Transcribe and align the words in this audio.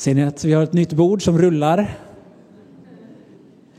Ser 0.00 0.14
ni 0.14 0.22
att 0.22 0.44
vi 0.44 0.52
har 0.52 0.62
ett 0.62 0.72
nytt 0.72 0.92
bord 0.92 1.22
som 1.22 1.38
rullar? 1.38 1.98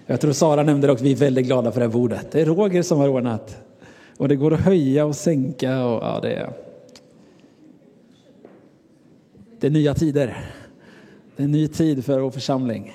Jag 0.05 0.21
tror 0.21 0.31
Sara 0.31 0.63
nämnde 0.63 0.87
det 0.87 0.93
också, 0.93 1.03
vi 1.03 1.11
är 1.11 1.15
väldigt 1.15 1.45
glada 1.45 1.71
för 1.71 1.79
det 1.79 1.85
här 1.85 1.93
bordet. 1.93 2.31
Det 2.31 2.41
är 2.41 2.45
Roger 2.45 2.81
som 2.81 2.99
har 2.99 3.07
ordnat. 3.07 3.57
Och 4.17 4.27
det 4.27 4.35
går 4.35 4.53
att 4.53 4.59
höja 4.59 5.05
och 5.05 5.15
sänka 5.15 5.85
och 5.85 6.03
ja, 6.03 6.19
det 6.21 6.33
är... 6.33 6.53
Det 9.59 9.67
är 9.67 9.71
nya 9.71 9.93
tider. 9.93 10.51
Det 11.35 11.43
är 11.43 11.45
en 11.45 11.51
ny 11.51 11.67
tid 11.67 12.05
för 12.05 12.19
vår 12.19 12.31
församling 12.31 12.93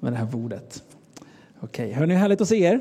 med 0.00 0.12
det 0.12 0.16
här 0.16 0.26
bordet. 0.26 0.82
Okej, 1.60 1.92
hörni, 1.92 2.14
härligt 2.14 2.40
att 2.40 2.48
se 2.48 2.62
er. 2.62 2.80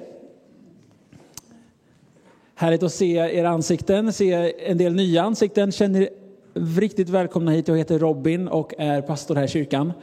Härligt 2.55 2.83
att 2.83 2.93
se 2.93 3.15
era 3.15 3.49
ansikten, 3.49 4.13
se 4.13 4.53
en 4.71 4.77
del 4.77 4.95
nya 4.95 5.23
ansikten. 5.23 5.71
Känner 5.71 6.09
riktigt 6.55 7.09
välkomna 7.09 7.51
hit. 7.51 7.67
Jag 7.67 7.77
heter 7.77 7.99
Robin 7.99 8.47
och 8.47 8.73
är 8.77 9.01
pastor 9.01 9.35
här 9.35 9.43
i 9.43 9.47
kyrkan. 9.47 9.93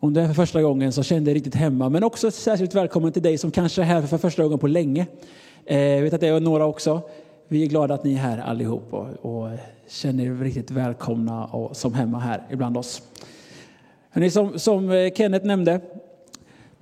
Om 0.00 0.14
du 0.14 0.20
är 0.20 0.26
för 0.26 0.34
första 0.34 0.62
gången 0.62 0.92
så 0.92 1.02
känn 1.02 1.24
dig 1.24 1.34
riktigt 1.34 1.54
hemma. 1.54 1.88
Men 1.88 2.04
också 2.04 2.30
särskilt 2.30 2.74
välkommen 2.74 3.12
till 3.12 3.22
dig 3.22 3.38
som 3.38 3.50
kanske 3.50 3.82
är 3.82 3.86
här 3.86 4.02
för 4.02 4.18
första 4.18 4.42
gången 4.42 4.58
på 4.58 4.66
länge. 4.66 5.06
Eh, 5.64 5.78
jag 5.78 6.02
vet 6.02 6.12
att 6.12 6.20
det 6.20 6.28
är 6.28 6.40
några 6.40 6.66
också. 6.66 7.00
Vi 7.48 7.62
är 7.62 7.66
glada 7.66 7.94
att 7.94 8.04
ni 8.04 8.14
är 8.14 8.18
här 8.18 8.38
allihop 8.38 8.94
och, 8.94 9.06
och 9.22 9.48
känner 9.88 10.24
er 10.24 10.34
riktigt 10.34 10.70
välkomna 10.70 11.44
och 11.44 11.76
som 11.76 11.94
hemma 11.94 12.18
här 12.18 12.46
ibland 12.50 12.76
oss. 12.76 13.02
Hörrni, 14.10 14.30
som, 14.30 14.58
som 14.58 14.90
eh, 14.90 15.12
Kenneth 15.12 15.46
nämnde 15.46 15.80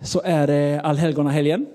så 0.00 0.20
är 0.24 0.46
det 0.46 0.80
allhelgonahelgen. 0.84 1.66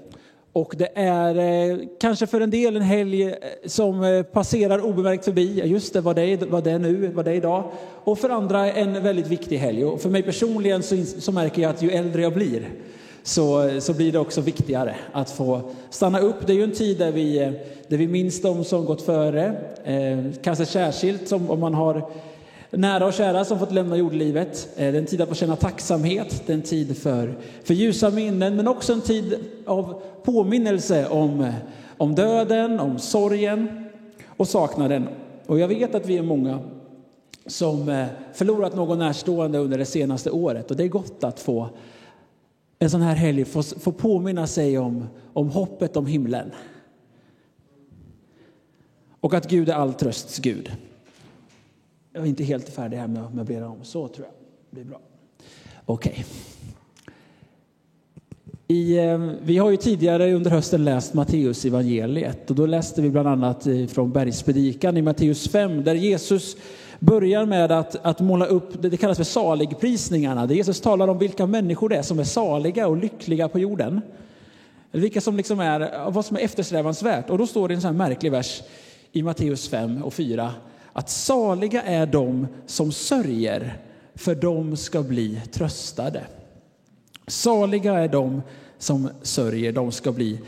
Och 0.53 0.73
det 0.77 0.89
är 0.95 1.35
eh, 1.71 1.77
kanske 1.99 2.27
för 2.27 2.41
en 2.41 2.49
del 2.49 2.75
en 2.75 2.81
helg 2.81 3.23
eh, 3.23 3.33
som 3.65 4.03
eh, 4.03 4.23
passerar 4.23 4.85
obemärkt 4.85 5.25
förbi. 5.25 5.61
Just 5.65 5.93
det, 5.93 6.01
vad 6.01 6.15
det 6.15 6.45
vad 6.49 6.63
det 6.63 6.71
är 6.71 6.79
nu, 6.79 7.11
vad 7.15 7.25
det 7.25 7.31
är 7.31 7.35
idag. 7.35 7.63
Och 8.03 8.19
för 8.19 8.29
andra 8.29 8.71
en 8.71 9.03
väldigt 9.03 9.27
viktig 9.27 9.57
helg. 9.57 9.85
Och 9.85 10.01
för 10.01 10.09
mig 10.09 10.23
personligen 10.23 10.83
så, 10.83 11.03
så 11.05 11.31
märker 11.31 11.61
jag 11.61 11.69
att 11.69 11.81
ju 11.81 11.91
äldre 11.91 12.21
jag 12.21 12.33
blir 12.33 12.69
så, 13.23 13.67
eh, 13.67 13.79
så 13.79 13.93
blir 13.93 14.11
det 14.11 14.19
också 14.19 14.41
viktigare 14.41 14.95
att 15.11 15.29
få 15.29 15.61
stanna 15.89 16.19
upp. 16.19 16.47
Det 16.47 16.53
är 16.53 16.57
ju 16.57 16.63
en 16.63 16.71
tid 16.71 16.97
där 16.97 17.11
vi, 17.11 17.37
eh, 17.37 17.51
där 17.87 17.97
vi 17.97 18.07
minns 18.07 18.41
de 18.41 18.63
som 18.63 18.85
gått 18.85 19.01
före. 19.01 19.55
Eh, 19.83 20.19
kanske 20.43 20.65
särskilt 20.65 21.27
som 21.27 21.51
om 21.51 21.59
man 21.59 21.73
har 21.73 22.09
nära 22.77 23.05
och 23.05 23.13
kära 23.13 23.45
som 23.45 23.59
fått 23.59 23.71
lämna 23.71 23.97
jordlivet. 23.97 24.69
Eh, 24.75 24.91
det 24.91 24.97
är 24.97 25.01
en 25.01 25.05
tid 25.05 25.21
att 25.21 25.29
få 25.29 25.35
känna 25.35 25.55
tacksamhet, 25.55 26.43
det 26.45 26.53
är 26.53 26.57
en 26.57 26.63
tid 26.63 26.97
för, 26.97 27.35
för 27.63 27.73
ljusa 27.73 28.09
minnen, 28.09 28.55
men 28.55 28.67
också 28.67 28.93
en 28.93 29.01
tid 29.01 29.39
av 29.65 30.01
påminnelse 30.23 31.07
om, 31.07 31.51
om 31.97 32.15
döden, 32.15 32.79
om 32.79 32.99
sorgen 32.99 33.89
och 34.27 34.47
saknaden. 34.47 35.07
Och 35.45 35.59
jag 35.59 35.67
vet 35.67 35.95
att 35.95 36.05
vi 36.05 36.17
är 36.17 36.23
många 36.23 36.59
som 37.45 37.89
eh, 37.89 38.07
förlorat 38.33 38.75
någon 38.75 38.99
närstående 38.99 39.57
under 39.57 39.77
det 39.77 39.85
senaste 39.85 40.31
året 40.31 40.71
och 40.71 40.77
det 40.77 40.83
är 40.83 40.87
gott 40.87 41.23
att 41.23 41.39
få 41.39 41.69
en 42.79 42.89
sån 42.89 43.01
här 43.01 43.15
helg 43.15 43.45
få, 43.45 43.63
få 43.63 43.91
påminna 43.91 44.47
sig 44.47 44.77
om, 44.77 45.07
om 45.33 45.49
hoppet 45.49 45.97
om 45.97 46.05
himlen. 46.05 46.51
Och 49.19 49.33
att 49.33 49.49
Gud 49.49 49.69
är 49.69 49.73
all 49.73 49.93
trösts 49.93 50.39
Gud. 50.39 50.71
Jag 52.13 52.23
är 52.23 52.27
inte 52.27 52.43
helt 52.43 52.69
färdig 52.69 52.97
här 52.97 53.07
med 53.07 53.23
att 53.23 53.33
möblera 53.33 53.69
om. 53.69 53.83
Så 53.83 54.07
tror 54.07 54.25
jag. 54.25 54.35
Det 54.69 54.75
blir 54.75 54.83
bra. 54.83 54.99
Okej. 55.85 56.25
Okay. 58.67 58.99
Ehm, 58.99 59.31
vi 59.43 59.57
har 59.57 59.69
ju 59.69 59.77
tidigare 59.77 60.33
under 60.33 60.51
hösten 60.51 60.85
läst 60.85 61.13
Matteus 61.13 61.65
evangeliet 61.65 62.49
och 62.49 62.55
då 62.55 62.65
läste 62.65 63.01
vi 63.01 63.09
bland 63.09 63.27
annat 63.27 63.67
eh, 63.67 63.87
från 63.87 64.11
Bergspredikan 64.11 64.97
i 64.97 65.01
Matteus 65.01 65.49
5 65.49 65.83
där 65.83 65.95
Jesus 65.95 66.57
börjar 66.99 67.45
med 67.45 67.71
att, 67.71 67.95
att 68.05 68.19
måla 68.19 68.45
upp, 68.45 68.81
det 68.81 68.97
kallas 68.97 69.17
för 69.17 69.23
saligprisningarna, 69.23 70.45
där 70.45 70.55
Jesus 70.55 70.81
talar 70.81 71.07
om 71.07 71.17
vilka 71.17 71.45
människor 71.45 71.89
det 71.89 71.95
är 71.95 72.01
som 72.01 72.19
är 72.19 72.23
saliga 72.23 72.87
och 72.87 72.97
lyckliga 72.97 73.47
på 73.47 73.59
jorden. 73.59 74.01
Vilka 74.91 75.21
som 75.21 75.37
liksom 75.37 75.59
är, 75.59 76.09
vad 76.09 76.25
som 76.25 76.37
är 76.37 76.41
eftersträvansvärt. 76.41 77.29
Och 77.29 77.37
då 77.37 77.47
står 77.47 77.67
det 77.67 77.73
en 77.73 77.81
sån 77.81 77.87
här 77.87 78.09
märklig 78.09 78.31
vers 78.31 78.61
i 79.11 79.23
Matteus 79.23 79.69
5 79.69 80.03
och 80.03 80.13
4 80.13 80.51
att 80.93 81.09
saliga 81.09 81.81
är 81.81 82.05
de 82.05 82.47
som 82.65 82.91
sörjer, 82.91 83.77
för 84.15 84.35
de 84.35 84.77
ska 84.77 85.03
bli 85.03 85.41
tröstade. 85.51 86.23
Saliga 87.27 87.93
är 87.93 88.07
de 88.07 88.41
som 88.77 89.09
sörjer, 89.21 89.71
de 89.71 89.91
ska 89.91 90.11
bli 90.11 90.39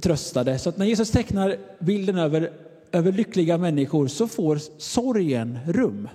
tröstade. 0.00 0.58
Så 0.58 0.68
att 0.68 0.76
när 0.76 0.86
Jesus 0.86 1.10
tecknar 1.10 1.56
bilden 1.78 2.18
över, 2.18 2.52
över 2.92 3.12
lyckliga 3.12 3.58
människor 3.58 4.06
så 4.06 4.28
får 4.28 4.60
sorgen 4.78 5.58
rum. 5.66 6.08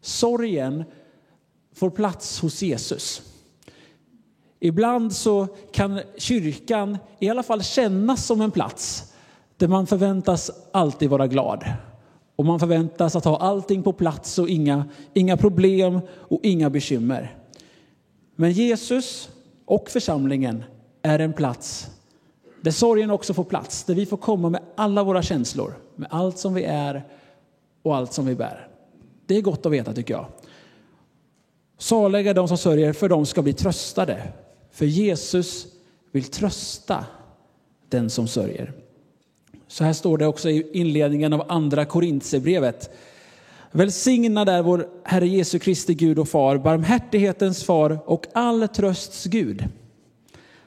Sorgen 0.00 0.84
får 1.74 1.90
plats 1.90 2.40
hos 2.40 2.62
Jesus. 2.62 3.22
Ibland 4.60 5.12
så 5.12 5.46
kan 5.72 6.00
kyrkan 6.16 6.98
i 7.18 7.28
alla 7.28 7.42
fall 7.42 7.62
kännas 7.62 8.26
som 8.26 8.40
en 8.40 8.50
plats 8.50 9.12
där 9.56 9.68
man 9.68 9.86
förväntas 9.86 10.50
alltid 10.72 11.10
vara 11.10 11.26
glad. 11.26 11.64
Och 12.38 12.44
man 12.44 12.60
förväntas 12.60 13.16
att 13.16 13.24
ha 13.24 13.36
allting 13.36 13.82
på 13.82 13.92
plats 13.92 14.38
och 14.38 14.48
inga, 14.48 14.84
inga 15.14 15.36
problem 15.36 16.00
och 16.14 16.40
inga 16.42 16.70
bekymmer. 16.70 17.36
Men 18.36 18.52
Jesus 18.52 19.30
och 19.64 19.90
församlingen 19.90 20.64
är 21.02 21.18
en 21.18 21.32
plats 21.32 21.90
där 22.60 22.70
sorgen 22.70 23.10
också 23.10 23.34
får 23.34 23.44
plats, 23.44 23.84
där 23.84 23.94
vi 23.94 24.06
får 24.06 24.16
komma 24.16 24.50
med 24.50 24.60
alla 24.74 25.04
våra 25.04 25.22
känslor, 25.22 25.74
med 25.96 26.08
allt 26.10 26.38
som 26.38 26.54
vi 26.54 26.64
är 26.64 27.04
och 27.82 27.96
allt 27.96 28.12
som 28.12 28.26
vi 28.26 28.34
bär. 28.34 28.68
Det 29.26 29.36
är 29.36 29.42
gott 29.42 29.66
att 29.66 29.72
veta 29.72 29.92
tycker 29.92 30.14
jag. 30.14 30.26
Saliga 31.78 32.34
de 32.34 32.48
som 32.48 32.58
sörjer, 32.58 32.92
för 32.92 33.08
de 33.08 33.26
ska 33.26 33.42
bli 33.42 33.52
tröstade. 33.52 34.32
För 34.70 34.86
Jesus 34.86 35.66
vill 36.12 36.24
trösta 36.24 37.04
den 37.88 38.10
som 38.10 38.28
sörjer. 38.28 38.72
Så 39.68 39.84
här 39.84 39.92
står 39.92 40.18
det 40.18 40.26
också 40.26 40.50
i 40.50 40.66
inledningen 40.72 41.32
av 41.32 41.44
andra 41.48 41.84
Korintierbrevet. 41.84 42.90
Välsignad 43.70 44.48
är 44.48 44.62
vår 44.62 44.88
Herre 45.04 45.28
Jesu 45.28 45.58
Kristi 45.58 45.94
Gud 45.94 46.18
och 46.18 46.28
Far, 46.28 46.58
barmhärtighetens 46.58 47.64
far 47.64 47.98
och 48.06 48.26
all 48.34 48.68
trösts 48.68 49.24
Gud. 49.24 49.64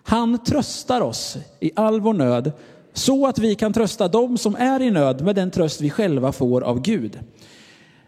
Han 0.04 0.44
tröstar 0.44 1.02
oss 1.02 1.38
i 1.60 1.72
all 1.76 2.02
vår 2.02 2.14
nöd 2.14 2.52
så 2.94 3.28
att 3.28 3.40
vi 3.40 3.56
kan 3.56 3.74
trösta 3.74 4.08
dem 4.08 4.38
som 4.38 4.56
är 4.56 4.82
i 4.82 4.92
nöd 4.92 5.22
med 5.22 5.36
den 5.36 5.52
tröst 5.52 5.82
vi 5.82 5.90
själva 5.90 6.32
får 6.32 6.62
av 6.62 6.82
Gud. 6.82 7.20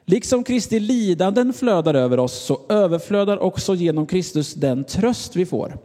Liksom 0.06 0.44
Kristi 0.44 0.80
lidanden 0.80 1.54
flödar 1.54 1.94
över 1.94 2.20
oss 2.20 2.34
så 2.34 2.62
överflödar 2.70 3.38
också 3.38 3.76
genom 3.76 4.06
Kristus 4.06 4.54
den 4.54 4.84
tröst 4.84 5.36
vi 5.36 5.46
får. 5.46 5.78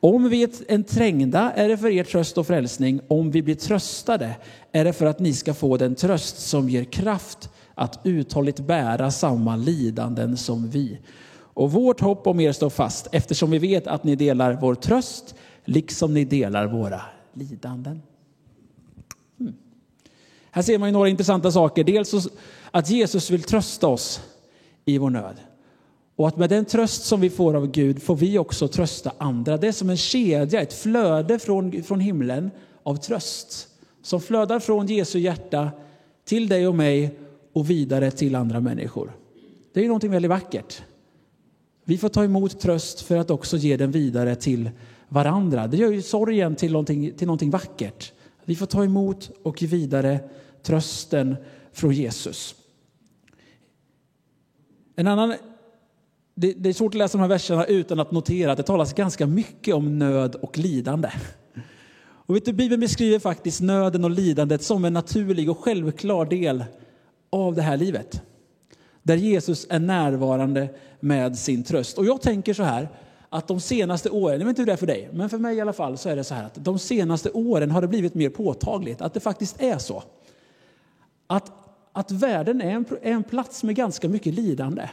Om 0.00 0.28
vi 0.28 0.42
är 0.42 0.82
trängda 0.82 1.52
är 1.52 1.68
det 1.68 1.78
för 1.78 1.88
er 1.88 2.04
tröst 2.04 2.38
och 2.38 2.46
frälsning. 2.46 3.00
Om 3.08 3.30
vi 3.30 3.42
blir 3.42 3.54
tröstade 3.54 4.36
är 4.72 4.84
det 4.84 4.92
för 4.92 5.06
att 5.06 5.20
ni 5.20 5.32
ska 5.32 5.54
få 5.54 5.76
den 5.76 5.94
tröst 5.94 6.48
som 6.48 6.68
ger 6.68 6.84
kraft 6.84 7.50
att 7.74 8.00
uthålligt 8.04 8.60
bära 8.60 9.10
samma 9.10 9.56
lidanden 9.56 10.36
som 10.36 10.70
vi. 10.70 10.98
Och 11.38 11.72
vårt 11.72 12.00
hopp 12.00 12.26
om 12.26 12.40
er 12.40 12.52
står 12.52 12.70
fast 12.70 13.08
eftersom 13.12 13.50
vi 13.50 13.58
vet 13.58 13.86
att 13.86 14.04
ni 14.04 14.16
delar 14.16 14.58
vår 14.60 14.74
tröst 14.74 15.34
liksom 15.64 16.14
ni 16.14 16.24
delar 16.24 16.66
våra 16.66 17.00
lidanden. 17.32 18.02
Hmm. 19.38 19.54
Här 20.50 20.62
ser 20.62 20.78
man 20.78 20.88
ju 20.88 20.92
några 20.92 21.08
intressanta 21.08 21.50
saker. 21.50 21.84
Dels 21.84 22.28
att 22.76 22.90
Jesus 22.90 23.30
vill 23.30 23.42
trösta 23.42 23.86
oss 23.86 24.20
i 24.84 24.98
vår 24.98 25.10
nöd. 25.10 25.36
Och 26.16 26.28
att 26.28 26.36
med 26.36 26.50
den 26.50 26.64
tröst 26.64 27.04
som 27.04 27.20
vi 27.20 27.30
får 27.30 27.54
av 27.54 27.70
Gud 27.70 28.02
får 28.02 28.16
vi 28.16 28.38
också 28.38 28.68
trösta 28.68 29.12
andra. 29.18 29.56
Det 29.56 29.68
är 29.68 29.72
som 29.72 29.90
en 29.90 29.96
kedja, 29.96 30.60
ett 30.60 30.72
flöde 30.72 31.38
från, 31.38 31.82
från 31.82 32.00
himlen 32.00 32.50
av 32.82 32.96
tröst. 32.96 33.68
Som 34.02 34.20
flödar 34.20 34.60
från 34.60 34.86
Jesu 34.86 35.18
hjärta 35.18 35.70
till 36.24 36.48
dig 36.48 36.68
och 36.68 36.74
mig 36.74 37.18
och 37.52 37.70
vidare 37.70 38.10
till 38.10 38.34
andra 38.34 38.60
människor. 38.60 39.12
Det 39.72 39.80
är 39.80 39.86
någonting 39.86 40.10
väldigt 40.10 40.30
vackert. 40.30 40.82
Vi 41.84 41.98
får 41.98 42.08
ta 42.08 42.24
emot 42.24 42.60
tröst 42.60 43.00
för 43.00 43.16
att 43.16 43.30
också 43.30 43.56
ge 43.56 43.76
den 43.76 43.90
vidare 43.90 44.34
till 44.34 44.70
varandra. 45.08 45.66
Det 45.66 45.76
gör 45.76 45.92
ju 45.92 46.02
sorgen 46.02 46.56
till 46.56 46.72
någonting, 46.72 47.12
till 47.12 47.26
någonting 47.26 47.50
vackert. 47.50 48.12
Vi 48.44 48.56
får 48.56 48.66
ta 48.66 48.84
emot 48.84 49.30
och 49.42 49.62
ge 49.62 49.68
vidare 49.68 50.20
trösten 50.62 51.36
från 51.72 51.92
Jesus. 51.92 52.54
En 54.96 55.06
annan 55.06 55.34
det, 56.34 56.52
det, 56.52 56.68
är 56.68 56.72
svårt 56.72 56.94
att 56.94 56.98
läsa 56.98 57.18
de 57.18 57.22
här 57.22 57.28
verserna 57.28 57.64
utan 57.64 58.00
att 58.00 58.12
notera 58.12 58.52
att 58.52 58.56
det 58.56 58.62
talas 58.62 58.92
ganska 58.92 59.26
mycket 59.26 59.74
om 59.74 59.98
nöd 59.98 60.34
och 60.34 60.58
lidande. 60.58 61.10
Och 61.98 62.36
vet 62.36 62.44
du, 62.44 62.52
Bibeln 62.52 62.80
beskriver 62.80 63.18
faktiskt 63.18 63.60
nöden 63.60 64.04
och 64.04 64.10
lidandet 64.10 64.62
som 64.62 64.84
en 64.84 64.92
naturlig 64.92 65.50
och 65.50 65.58
självklar 65.58 66.24
del 66.24 66.64
av 67.30 67.54
det 67.54 67.62
här 67.62 67.76
livet. 67.76 68.22
Där 69.02 69.16
Jesus 69.16 69.66
är 69.70 69.78
närvarande 69.78 70.68
med 71.00 71.38
sin 71.38 71.64
tröst. 71.64 71.98
Och 71.98 72.06
jag 72.06 72.22
tänker 72.22 72.54
så 72.54 72.62
här, 72.62 72.88
att 73.28 73.48
de 73.48 73.60
senaste 73.60 74.10
åren, 74.10 74.40
jag 74.40 74.46
vet 74.46 74.48
inte 74.48 74.62
hur 74.62 74.66
det 74.66 74.72
är 74.72 74.76
för 74.76 74.86
dig, 74.86 75.10
men 75.12 75.30
för 75.30 75.38
mig 75.38 75.56
i 75.56 75.60
alla 75.60 75.72
fall 75.72 75.98
så 75.98 76.08
är 76.08 76.16
det 76.16 76.24
så 76.24 76.34
här 76.34 76.44
att 76.44 76.64
de 76.64 76.78
senaste 76.78 77.30
åren 77.30 77.70
har 77.70 77.80
det 77.80 77.88
blivit 77.88 78.14
mer 78.14 78.30
påtagligt 78.30 79.00
att 79.00 79.14
det 79.14 79.20
faktiskt 79.20 79.62
är 79.62 79.78
så. 79.78 80.02
Att, 81.26 81.52
att 81.96 82.10
världen 82.10 82.60
är 82.60 82.70
en, 82.70 82.86
är 83.02 83.12
en 83.12 83.22
plats 83.22 83.62
med 83.62 83.74
ganska 83.74 84.08
mycket 84.08 84.34
lidande. 84.34 84.88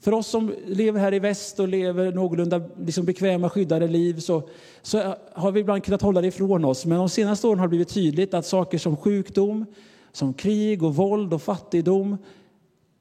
För 0.00 0.12
oss 0.12 0.26
som 0.26 0.54
lever 0.66 1.00
här 1.00 1.14
i 1.14 1.18
väst 1.18 1.60
och 1.60 1.68
lever 1.68 2.12
någorlunda 2.12 2.60
liksom 2.80 3.04
bekväma, 3.04 3.50
skyddade 3.50 3.88
liv 3.88 4.20
så, 4.20 4.48
så 4.82 5.14
har 5.32 5.52
vi 5.52 5.60
ibland 5.60 5.84
kunnat 5.84 6.02
hålla 6.02 6.20
det 6.20 6.26
ifrån 6.26 6.64
oss. 6.64 6.86
Men 6.86 6.98
de 6.98 7.08
senaste 7.08 7.46
åren 7.46 7.58
har 7.58 7.66
det 7.66 7.68
blivit 7.68 7.88
tydligt 7.88 8.34
att 8.34 8.46
saker 8.46 8.78
som 8.78 8.96
sjukdom, 8.96 9.66
som 10.12 10.34
krig 10.34 10.82
och 10.82 10.96
våld 10.96 11.34
och 11.34 11.42
fattigdom, 11.42 12.18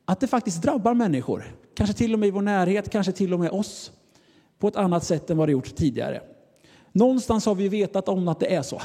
att 0.05 0.19
det 0.19 0.27
faktiskt 0.27 0.61
drabbar 0.61 0.93
människor. 0.93 1.55
Kanske 1.75 1.95
till 1.95 2.13
och 2.13 2.19
med 2.19 2.27
i 2.27 2.31
vår 2.31 2.41
närhet, 2.41 2.89
kanske 2.89 3.11
till 3.11 3.33
och 3.33 3.39
med 3.39 3.51
oss. 3.51 3.91
På 4.59 4.67
ett 4.67 4.75
annat 4.75 5.03
sätt 5.03 5.29
än 5.29 5.37
vad 5.37 5.47
det 5.47 5.51
gjort 5.51 5.75
tidigare. 5.75 6.21
Någonstans 6.91 7.45
har 7.45 7.55
vi 7.55 7.69
vetat 7.69 8.09
om 8.09 8.27
att 8.27 8.39
det 8.39 8.55
är 8.55 8.61
så. 8.61 8.81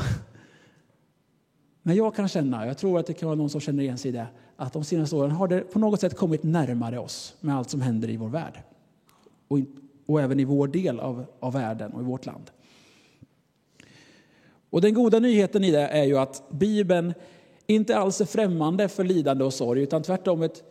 Men 1.82 1.96
jag 1.96 2.14
kan 2.14 2.28
känna, 2.28 2.66
jag 2.66 2.78
tror 2.78 2.98
att 2.98 3.06
det 3.06 3.12
kan 3.12 3.26
vara 3.26 3.36
någon 3.36 3.50
som 3.50 3.60
känner 3.60 3.82
igen 3.82 3.98
sig 3.98 4.08
i 4.08 4.12
det, 4.12 4.26
att 4.56 4.72
de 4.72 4.84
senaste 4.84 5.16
åren 5.16 5.30
har 5.30 5.48
det 5.48 5.60
på 5.60 5.78
något 5.78 6.00
sätt 6.00 6.16
kommit 6.16 6.42
närmare 6.42 6.98
oss 6.98 7.34
med 7.40 7.56
allt 7.56 7.70
som 7.70 7.80
händer 7.80 8.10
i 8.10 8.16
vår 8.16 8.28
värld. 8.28 8.58
Och, 9.48 9.58
och 10.06 10.20
även 10.20 10.40
i 10.40 10.44
vår 10.44 10.68
del 10.68 11.00
av, 11.00 11.24
av 11.40 11.52
världen 11.52 11.92
och 11.92 12.00
i 12.00 12.04
vårt 12.04 12.26
land. 12.26 12.50
Och 14.70 14.80
den 14.80 14.94
goda 14.94 15.18
nyheten 15.18 15.64
i 15.64 15.70
det 15.70 15.88
är 15.88 16.04
ju 16.04 16.18
att 16.18 16.50
Bibeln 16.50 17.14
inte 17.66 17.96
alls 17.96 18.20
är 18.20 18.24
främmande 18.24 18.88
för 18.88 19.04
lidande 19.04 19.44
och 19.44 19.54
sorg, 19.54 19.82
utan 19.82 20.02
tvärtom 20.02 20.42
ett, 20.42 20.62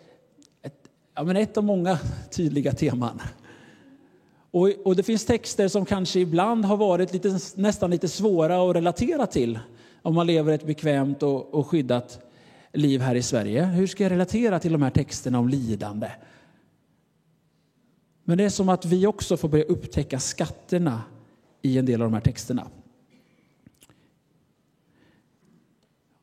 ett, 0.62 0.90
ja, 1.16 1.24
men 1.24 1.38
ett 1.38 1.58
av 1.58 1.64
många 1.64 2.00
tydliga 2.32 2.72
teman. 2.72 3.22
Och, 4.52 4.70
och, 4.84 4.96
det 4.96 5.04
finns 5.04 5.26
texter 5.26 5.68
som 5.68 5.86
kanske 5.86 6.20
ibland 6.20 6.66
har 6.66 6.78
varit 6.78 7.14
lite, 7.14 7.40
nästan 7.56 7.92
lite 7.92 8.08
svåra 8.08 8.70
att 8.70 8.76
relatera 8.76 9.28
till 9.28 9.60
om 10.02 10.16
man 10.16 10.28
lever 10.28 10.54
ett 10.54 10.66
bekvämt 10.66 11.24
och, 11.24 11.54
och 11.54 11.68
skyddat 11.68 12.20
liv 12.74 13.02
här 13.02 13.16
i 13.16 13.22
Sverige. 13.22 13.66
Hur 13.66 13.88
ska 13.88 14.04
jag 14.04 14.12
relatera 14.12 14.60
till 14.60 14.72
de 14.72 14.82
här 14.82 14.90
texterna 14.90 15.40
om 15.40 15.50
lidande? 15.50 16.12
Men 18.24 18.38
det 18.38 18.44
är 18.44 18.50
som 18.50 18.70
att 18.70 18.86
vi 18.86 19.08
också 19.08 19.38
får 19.38 19.50
börja 19.50 19.64
upptäcka 19.64 20.20
skatterna 20.20 21.04
i 21.62 21.78
en 21.78 21.86
del 21.86 22.02
av 22.02 22.08
de 22.08 22.14
här 22.14 22.22
texterna. 22.22 22.68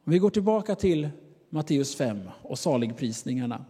Om 0.05 0.13
vi 0.13 0.19
går 0.19 0.31
tillbaka 0.31 0.75
till 0.75 1.09
Matteus 1.51 1.97
5 1.97 2.31
och 2.43 2.59
saligprisningarna 2.59 3.65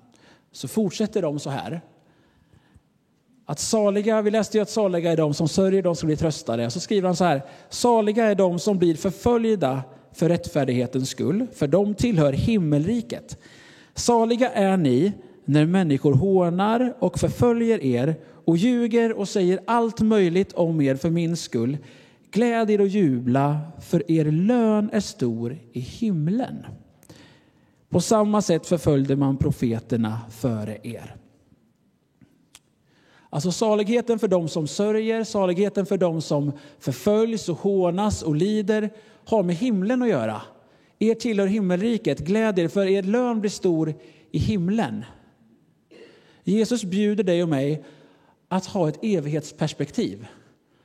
så 0.53 0.69
fortsätter 0.69 1.23
de 1.23 1.39
så 1.39 1.51
här. 1.51 1.81
Att 3.45 3.59
saliga, 3.59 4.23
vi 4.23 4.31
läste 4.31 4.59
ju 4.59 4.63
att 4.63 4.71
saliga 4.71 5.13
är 5.13 5.17
de 5.17 5.35
som 5.35 5.49
sörjer, 5.49 5.83
de 5.83 5.97
som 5.97 6.07
blir 6.07 6.17
tröstade. 6.17 6.71
Så 6.71 6.81
skriver 6.81 7.09
han 7.09 7.17
så 7.17 7.25
här, 7.25 7.43
saliga 7.69 8.25
är 8.25 8.35
de 8.35 8.59
som 8.59 8.79
blir 8.79 8.95
förföljda 8.95 9.83
för 10.19 10.29
rättfärdighetens 10.29 11.09
skull, 11.09 11.47
för 11.55 11.67
de 11.67 11.95
tillhör 11.95 12.33
himmelriket. 12.33 13.39
Saliga 13.95 14.51
är 14.51 14.77
ni 14.77 15.13
när 15.45 15.67
människor 15.67 16.13
hånar 16.13 16.95
och 16.99 17.19
förföljer 17.19 17.83
er 17.85 18.17
och 18.45 18.57
ljuger 18.57 19.13
och 19.13 19.29
säger 19.29 19.61
allt 19.67 20.01
möjligt 20.01 20.53
om 20.53 20.81
er 20.81 20.95
för 20.95 21.11
min 21.11 21.37
skull. 21.37 21.77
Gläd 22.31 22.71
er 22.71 22.81
och 22.81 22.89
jubla, 22.89 23.61
för 23.81 24.11
er 24.11 24.25
lön 24.25 24.91
är 24.93 25.01
stor 25.01 25.59
i 25.73 25.81
himlen. 25.81 26.67
På 27.89 28.01
samma 28.01 28.43
sätt 28.43 28.67
förföljde 28.67 29.17
man 29.17 29.37
profeterna 29.37 30.21
före 30.31 30.79
er. 30.83 31.17
Alltså 33.31 33.53
saligheten 33.53 34.19
för 34.19 34.29
dem 34.29 34.49
som 34.49 34.67
sörjer, 34.67 35.25
saligheten 35.25 35.87
för 35.87 35.99
dem 35.99 36.23
som 36.23 36.53
förföljs 36.79 37.49
och 37.49 37.59
hånas 37.59 38.23
och 38.23 38.37
lider 38.37 38.91
har 39.29 39.43
med 39.43 39.57
himlen 39.57 40.03
att 40.03 40.09
göra. 40.09 40.43
Er 40.99 41.15
tillhör 41.15 41.47
himmelriket, 41.47 42.19
gläd 42.19 42.59
er 42.59 42.69
för 42.69 42.87
er 42.87 43.03
lön 43.03 43.41
blir 43.41 43.51
stor 43.51 43.95
i 44.31 44.39
himlen. 44.39 45.05
Jesus 46.45 46.85
bjuder 46.85 47.25
dig 47.25 47.43
och 47.43 47.49
mig 47.49 47.85
att 48.49 48.67
ha 48.67 48.89
ett 48.89 48.99
evighetsperspektiv. 49.05 50.27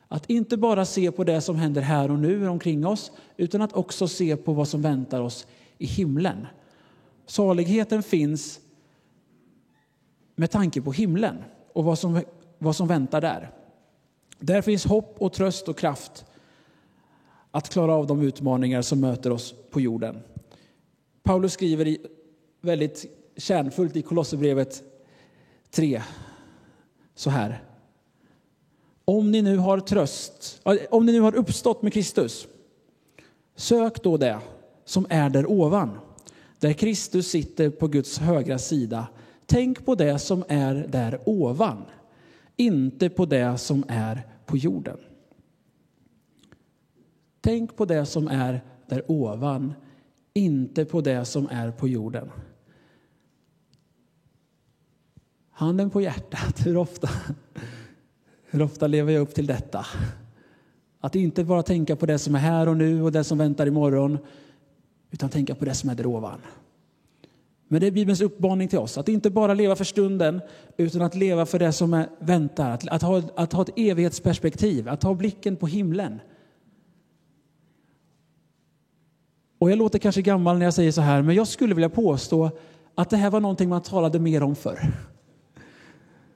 Att 0.07 0.29
inte 0.29 0.57
bara 0.57 0.85
se 0.85 1.11
på 1.11 1.23
det 1.23 1.41
som 1.41 1.55
händer 1.55 1.81
här 1.81 2.11
och 2.11 2.19
nu 2.19 2.47
omkring 2.47 2.85
oss, 2.85 3.11
utan 3.37 3.61
att 3.61 3.73
också 3.73 4.07
se 4.07 4.37
på 4.37 4.53
vad 4.53 4.67
som 4.67 4.81
väntar 4.81 5.21
oss 5.21 5.47
i 5.77 5.85
himlen. 5.85 6.47
Saligheten 7.25 8.03
finns 8.03 8.59
med 10.35 10.51
tanke 10.51 10.81
på 10.81 10.91
himlen 10.91 11.37
och 11.73 11.83
vad 11.83 11.99
som, 11.99 12.21
vad 12.57 12.75
som 12.75 12.87
väntar 12.87 13.21
där. 13.21 13.51
Där 14.39 14.61
finns 14.61 14.85
hopp 14.85 15.15
och 15.19 15.33
tröst 15.33 15.67
och 15.67 15.77
kraft 15.77 16.25
att 17.55 17.69
klara 17.69 17.93
av 17.93 18.07
de 18.07 18.21
utmaningar 18.21 18.81
som 18.81 18.99
möter 18.99 19.31
oss 19.31 19.55
på 19.71 19.81
jorden. 19.81 20.19
Paulus 21.23 21.53
skriver 21.53 21.87
i, 21.87 21.97
väldigt 22.61 23.05
kärnfullt 23.37 23.95
i 23.95 24.01
Kolosserbrevet 24.01 24.83
3 25.71 26.01
så 27.15 27.29
här. 27.29 27.63
Om 29.05 29.31
ni 29.31 29.41
nu 29.41 29.57
har 29.57 29.79
tröst, 29.79 30.61
om 30.89 31.05
ni 31.05 31.11
nu 31.11 31.19
har 31.21 31.35
uppstått 31.35 31.81
med 31.81 31.93
Kristus, 31.93 32.47
sök 33.55 34.03
då 34.03 34.17
det 34.17 34.39
som 34.85 35.05
är 35.09 35.29
där 35.29 35.51
ovan, 35.51 35.99
där 36.59 36.73
Kristus 36.73 37.27
sitter 37.27 37.69
på 37.69 37.87
Guds 37.87 38.17
högra 38.17 38.59
sida. 38.59 39.07
Tänk 39.45 39.85
på 39.85 39.95
det 39.95 40.19
som 40.19 40.43
är 40.47 40.87
där 40.89 41.19
ovan, 41.25 41.85
inte 42.55 43.09
på 43.09 43.25
det 43.25 43.57
som 43.57 43.83
är 43.87 44.27
på 44.45 44.57
jorden. 44.57 44.97
Tänk 47.43 47.75
på 47.75 47.85
det 47.85 48.05
som 48.05 48.27
är 48.27 48.61
där 48.87 49.11
ovan, 49.11 49.73
inte 50.33 50.85
på 50.85 51.01
det 51.01 51.25
som 51.25 51.47
är 51.51 51.71
på 51.71 51.87
jorden. 51.87 52.31
Handen 55.51 55.89
på 55.89 56.01
hjärtat, 56.01 56.65
hur 56.65 56.77
ofta, 56.77 57.09
hur 58.49 58.61
ofta 58.61 58.87
lever 58.87 59.13
jag 59.13 59.21
upp 59.21 59.35
till 59.35 59.47
detta? 59.47 59.85
Att 60.99 61.15
inte 61.15 61.43
bara 61.43 61.63
tänka 61.63 61.95
på 61.95 62.05
det 62.05 62.19
som 62.19 62.35
är 62.35 62.39
här 62.39 62.69
och 62.69 62.77
nu 62.77 63.03
och 63.03 63.11
det 63.11 63.23
som 63.23 63.37
väntar 63.37 63.67
imorgon, 63.67 64.17
utan 65.11 65.29
tänka 65.29 65.55
på 65.55 65.65
det 65.65 65.73
som 65.73 65.89
är 65.89 65.95
där 65.95 66.05
ovan. 66.05 66.41
Men 67.67 67.81
det 67.81 67.87
är 67.87 67.91
Bibelns 67.91 68.21
uppmaning 68.21 68.67
till 68.67 68.79
oss, 68.79 68.97
att 68.97 69.09
inte 69.09 69.29
bara 69.29 69.53
leva 69.53 69.75
för 69.75 69.83
stunden, 69.83 70.41
utan 70.77 71.01
att 71.01 71.15
leva 71.15 71.45
för 71.45 71.59
det 71.59 71.71
som 71.71 71.93
är, 71.93 72.09
väntar. 72.19 72.71
Att, 72.71 72.87
att, 72.87 73.01
ha, 73.01 73.21
att 73.35 73.53
ha 73.53 73.61
ett 73.61 73.77
evighetsperspektiv, 73.77 74.89
att 74.89 75.03
ha 75.03 75.13
blicken 75.13 75.55
på 75.55 75.67
himlen. 75.67 76.19
Och 79.63 79.71
jag 79.71 79.77
låter 79.77 79.99
kanske 79.99 80.21
gammal 80.21 80.57
när 80.57 80.65
jag 80.65 80.73
säger 80.73 80.91
så 80.91 81.01
här, 81.01 81.21
men 81.21 81.35
jag 81.35 81.47
skulle 81.47 81.75
vilja 81.75 81.89
påstå 81.89 82.51
att 82.95 83.09
det 83.09 83.17
här 83.17 83.29
var 83.29 83.39
någonting 83.39 83.69
man 83.69 83.81
talade 83.81 84.19
mer 84.19 84.43
om 84.43 84.55
förr. 84.55 84.91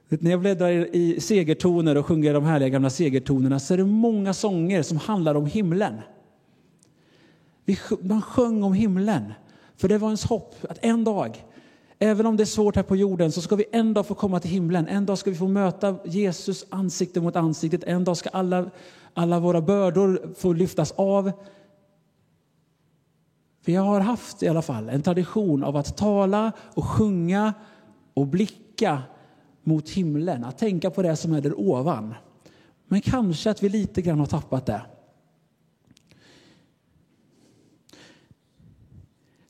När 0.08 0.30
jag 0.30 0.40
bläddrar 0.40 0.96
i 0.96 1.20
segertoner 1.20 1.96
och 1.96 2.06
sjunger 2.06 2.34
de 2.34 2.44
härliga 2.44 2.68
gamla 2.68 2.90
segertonerna 2.90 3.60
så 3.60 3.74
är 3.74 3.78
det 3.78 3.84
många 3.84 4.34
sånger 4.34 4.82
som 4.82 4.96
handlar 4.96 5.34
om 5.34 5.46
himlen. 5.46 5.94
Man 8.00 8.22
sjöng 8.22 8.62
om 8.62 8.72
himlen, 8.72 9.32
för 9.76 9.88
det 9.88 9.98
var 9.98 10.08
ens 10.08 10.24
hopp 10.24 10.54
att 10.68 10.78
en 10.80 11.04
dag, 11.04 11.44
även 11.98 12.26
om 12.26 12.36
det 12.36 12.42
är 12.42 12.44
svårt 12.44 12.76
här 12.76 12.82
på 12.82 12.96
jorden, 12.96 13.32
så 13.32 13.40
ska 13.40 13.56
vi 13.56 13.64
en 13.72 13.94
dag 13.94 14.06
få 14.06 14.14
komma 14.14 14.40
till 14.40 14.50
himlen. 14.50 14.88
En 14.88 15.06
dag 15.06 15.18
ska 15.18 15.30
vi 15.30 15.36
få 15.36 15.48
möta 15.48 15.96
Jesus 16.04 16.66
ansikte 16.70 17.20
mot 17.20 17.36
ansiktet. 17.36 17.84
En 17.84 18.04
dag 18.04 18.16
ska 18.16 18.28
alla, 18.28 18.70
alla 19.14 19.40
våra 19.40 19.60
bördor 19.60 20.34
få 20.38 20.52
lyftas 20.52 20.92
av. 20.96 21.32
Vi 23.64 23.74
har 23.74 24.00
haft 24.00 24.42
i 24.42 24.48
alla 24.48 24.62
fall 24.62 24.88
en 24.88 25.02
tradition 25.02 25.64
av 25.64 25.76
att 25.76 25.96
tala 25.96 26.52
och 26.74 26.84
sjunga 26.84 27.54
och 28.14 28.26
blicka 28.26 29.02
mot 29.62 29.90
himlen, 29.90 30.44
att 30.44 30.58
tänka 30.58 30.90
på 30.90 31.02
det 31.02 31.16
som 31.16 31.32
är 31.32 31.40
där 31.40 31.60
ovan. 31.60 32.14
Men 32.88 33.00
kanske 33.00 33.50
att 33.50 33.62
vi 33.62 33.68
lite 33.68 34.02
grann 34.02 34.18
har 34.18 34.26
tappat 34.26 34.66
det. 34.66 34.82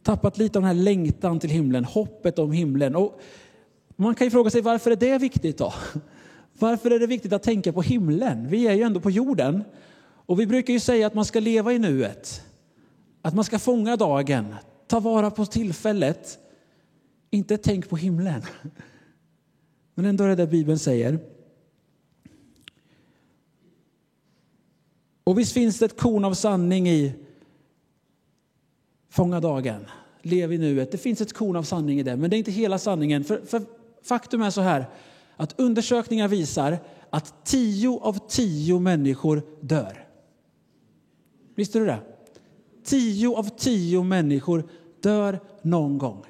Tappat 0.03 0.39
lite 0.39 0.59
av 0.59 0.63
den 0.63 0.77
här 0.77 0.85
längtan 0.85 1.39
till 1.39 1.51
himlen, 1.51 1.85
hoppet 1.85 2.39
om 2.39 2.53
himlen. 2.53 2.97
Och 2.97 3.21
man 3.97 4.15
kan 4.15 4.27
ju 4.27 4.31
fråga 4.31 4.51
sig 4.51 4.61
varför 4.61 4.91
är 4.91 4.97
det 4.97 5.19
viktigt 5.19 5.59
då? 5.59 5.73
Varför 6.61 6.91
är 6.91 6.99
det 6.99 7.07
viktigt 7.07 7.33
att 7.33 7.43
tänka 7.43 7.73
på 7.73 7.83
himlen? 7.83 8.49
Vi 8.49 8.67
är 8.67 8.75
ju 8.75 8.83
ändå 8.83 9.01
på 9.01 9.11
jorden. 9.11 9.65
Och 10.01 10.41
vi 10.41 10.47
brukar 10.47 10.73
ju 10.73 10.81
säga 10.81 11.07
att 11.07 11.15
man 11.15 11.25
ska 11.25 11.41
leva 11.41 11.73
i 11.73 11.79
nuet. 11.79 12.48
Att 13.23 13.35
man 13.35 13.45
ska 13.45 13.59
fånga 13.59 13.97
dagen, 13.97 14.55
ta 14.87 15.01
vara 15.01 15.31
på 15.31 15.47
tillfället. 15.47 16.39
Inte 17.31 17.59
tänk 17.59 17.89
på 17.89 17.97
himlen. 17.97 18.43
Men 19.95 20.05
ändå 20.05 20.25
är 20.25 20.29
det 20.29 20.35
det 20.35 20.47
Bibeln 20.47 20.79
säger. 20.79 21.19
Och 25.25 25.39
visst 25.39 25.53
finns 25.53 25.79
det 25.79 25.85
ett 25.85 26.01
korn 26.01 26.25
av 26.25 26.35
sanning 26.35 26.89
i 26.89 27.13
fånga 29.09 29.41
dagen, 29.41 29.87
lev 30.23 30.53
i 30.53 30.59
nuet. 30.59 30.93
Det 30.93 30.99
finns 30.99 31.21
ett 31.21 31.33
korn 31.33 31.57
av 31.57 31.63
sanning 31.63 32.01
i 32.01 32.03
det, 32.03 32.17
men 32.17 32.31
det 32.31 32.37
är 32.37 32.39
inte 32.39 32.51
hela 32.51 32.79
sanningen. 32.79 33.25
För, 33.25 33.41
för 33.41 33.63
faktum 34.03 34.43
är 34.43 34.51
så 34.51 34.61
här 34.61 34.87
att 35.37 35.61
undersökningar 35.61 36.29
visar 36.29 36.79
att 37.11 37.45
tio 37.45 37.99
av 37.99 38.29
tio 38.29 38.79
människor 38.79 39.43
dör. 39.61 40.07
Visste 41.55 41.79
du 41.79 41.87
det? 41.87 42.01
Tio 42.89 43.37
av 43.37 43.49
tio 43.57 44.03
människor 44.03 44.69
dör 45.01 45.41
någon 45.63 45.99
gång. 45.99 46.25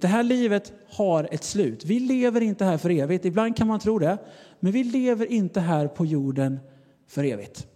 Det 0.00 0.06
här 0.06 0.22
livet 0.22 0.72
har 0.90 1.28
ett 1.30 1.44
slut. 1.44 1.84
Vi 1.84 2.00
lever 2.00 2.40
inte 2.40 2.64
här 2.64 2.78
för 2.78 2.90
evigt. 2.90 3.24
Ibland 3.24 3.56
kan 3.56 3.66
man 3.66 3.80
tro 3.80 3.98
det. 3.98 4.18
Men 4.60 4.72
vi 4.72 4.84
lever 4.84 5.32
inte 5.32 5.60
här 5.60 5.86
på 5.86 6.06
jorden 6.06 6.58
för 7.06 7.24
evigt. 7.24 7.66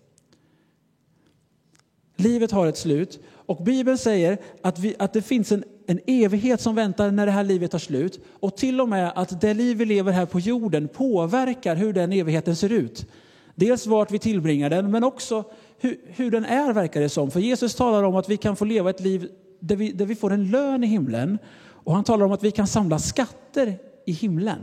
Livet 2.16 2.50
har 2.50 2.66
ett 2.66 2.78
slut. 2.78 3.20
Och 3.32 3.64
Bibeln 3.64 3.98
säger 3.98 4.38
att, 4.62 4.78
vi, 4.78 4.94
att 4.98 5.12
det 5.12 5.22
finns 5.22 5.52
en, 5.52 5.64
en 5.86 6.00
evighet 6.06 6.60
som 6.60 6.74
väntar 6.74 7.10
när 7.10 7.26
det 7.26 7.32
här 7.32 7.44
livet 7.44 7.70
tar 7.70 7.78
slut. 7.78 8.20
Och 8.40 8.56
till 8.56 8.80
och 8.80 8.88
med 8.88 9.12
att 9.14 9.40
det 9.40 9.54
liv 9.54 9.76
vi 9.76 9.84
lever 9.84 10.12
här 10.12 10.26
på 10.26 10.40
jorden 10.40 10.88
påverkar 10.88 11.76
hur 11.76 11.92
den 11.92 12.12
evigheten 12.12 12.56
ser 12.56 12.72
ut. 12.72 13.06
Dels 13.54 13.86
vart 13.86 14.10
vi 14.10 14.18
tillbringar 14.18 14.70
den, 14.70 14.90
men 14.90 15.04
också 15.04 15.44
hur, 15.82 16.00
hur 16.04 16.30
den 16.30 16.44
är, 16.44 16.72
verkar 16.72 17.00
det 17.00 17.08
som. 17.08 17.30
För 17.30 17.40
Jesus 17.40 17.74
talar 17.74 18.02
om 18.02 18.16
att 18.16 18.28
vi 18.28 18.36
kan 18.36 18.56
få 18.56 18.64
leva 18.64 18.90
ett 18.90 19.00
liv 19.00 19.28
där 19.60 19.76
vi, 19.76 19.92
där 19.92 20.06
vi 20.06 20.14
får 20.14 20.32
en 20.32 20.50
lön 20.50 20.84
i 20.84 20.86
himlen. 20.86 21.38
Och 21.62 21.94
han 21.94 22.04
talar 22.04 22.26
om 22.26 22.32
att 22.32 22.44
vi 22.44 22.50
kan 22.50 22.66
samla 22.66 22.98
skatter 22.98 23.78
i 24.06 24.12
himlen. 24.12 24.58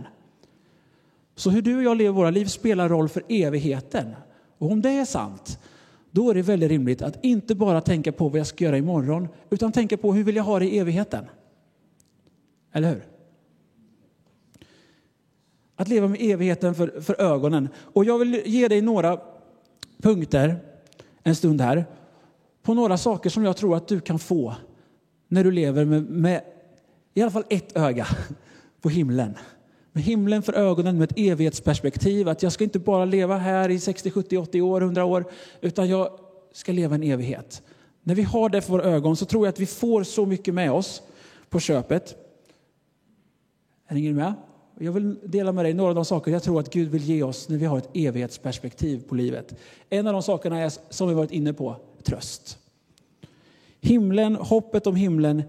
Så 1.36 1.50
hur 1.50 1.62
du 1.62 1.78
och 1.78 1.84
jag 1.84 1.98
lever 1.98 2.12
våra 2.12 2.30
liv 2.30 2.46
spelar 2.46 2.90
roll 2.90 3.10
för 3.10 3.24
evigheten. 3.30 4.16
Och 4.58 4.72
om 4.72 4.82
det 4.82 4.90
är 4.90 5.06
sant, 5.06 5.60
då 6.12 6.30
är 6.30 6.34
det 6.34 6.42
väldigt 6.42 6.70
rimligt 6.70 7.02
att 7.02 7.26
inte 7.26 7.56
bara 7.56 7.82
tänka 7.82 8.12
på 8.12 8.30
vad 8.30 8.40
jag 8.40 8.48
ska 8.48 8.66
göra 8.66 8.78
imorgon, 8.78 9.28
utan 9.50 9.72
tänka 9.72 9.98
på 9.98 10.14
hur 10.14 10.24
vill 10.24 10.36
jag 10.36 10.44
ha 10.44 10.60
det 10.60 10.66
i 10.66 10.80
evigheten. 10.80 11.26
Eller 12.74 12.90
hur? 12.90 13.04
Att 15.76 15.88
leva 15.88 16.08
med 16.08 16.22
evigheten 16.22 16.76
för, 16.76 17.02
för 17.02 17.22
ögonen. 17.22 17.70
Och 17.76 18.06
jag 18.06 18.20
vill 18.20 18.42
ge 18.46 18.68
dig 18.68 18.82
några 18.82 19.20
punkter 20.02 20.69
en 21.24 21.36
stund 21.36 21.62
här 21.62 21.86
på 22.64 22.74
några 22.74 22.98
saker 22.98 23.30
som 23.30 23.44
jag 23.46 23.58
tror 23.58 23.76
att 23.76 23.88
du 23.88 24.00
kan 24.00 24.20
få 24.20 24.56
när 25.28 25.44
du 25.44 25.52
lever 25.52 25.86
med, 25.86 26.04
med 26.04 26.42
i 27.14 27.22
alla 27.22 27.32
fall 27.32 27.44
ett 27.50 27.78
öga 27.78 28.08
på 28.82 28.90
himlen. 28.90 29.38
Med 29.92 30.04
himlen 30.04 30.42
för 30.42 30.54
ögonen, 30.54 30.98
med 30.98 31.12
ett 31.12 31.18
evighetsperspektiv. 31.18 32.30
Att 32.30 32.44
jag 32.44 32.52
ska 32.52 32.64
inte 32.64 32.80
bara 32.80 33.06
leva 33.06 33.38
här 33.38 33.70
i 33.70 33.80
60, 33.80 34.12
70, 34.12 34.38
80 34.38 34.62
år, 34.62 34.82
100 34.82 35.06
år, 35.06 35.26
utan 35.62 35.90
jag 35.90 36.20
ska 36.54 36.72
leva 36.72 36.96
en 36.96 37.04
evighet. 37.04 37.62
När 38.04 38.16
vi 38.16 38.24
har 38.24 38.50
det 38.50 38.62
för 38.62 38.72
våra 38.72 38.84
ögon 38.84 39.16
så 39.16 39.26
tror 39.26 39.46
jag 39.46 39.54
att 39.54 39.60
vi 39.60 39.66
får 39.66 40.04
så 40.04 40.26
mycket 40.26 40.54
med 40.54 40.72
oss 40.72 41.02
på 41.50 41.60
köpet. 41.60 42.16
Är 43.88 43.96
ni 43.96 44.14
med? 44.14 44.34
Jag 44.82 44.92
vill 44.92 45.16
dela 45.24 45.52
med 45.52 45.66
dig 45.66 45.74
några 45.74 45.90
av 45.90 45.96
de 45.96 46.06
saker 46.06 46.32
jag 46.32 46.44
tror 46.44 46.60
att 46.60 46.74
Gud 46.74 46.90
vill 46.90 47.04
ge 47.04 47.24
oss 47.24 47.50
när 47.50 47.58
vi 47.58 47.66
har 47.66 47.78
ett 47.78 47.90
evighetsperspektiv 47.94 49.04
på 49.08 49.16
livet. 49.16 49.56
En 49.90 50.08
av 50.08 50.14
de 50.14 50.24
sakerna 50.24 50.60
är, 50.60 50.74
som 50.90 51.08
vi 51.08 51.14
varit 51.14 51.32
inne 51.32 51.54
på, 51.54 51.76
tröst. 52.04 52.58
Himlen, 53.82 54.36
hoppet 54.36 54.88
om 54.88 54.96
himlen 54.96 55.44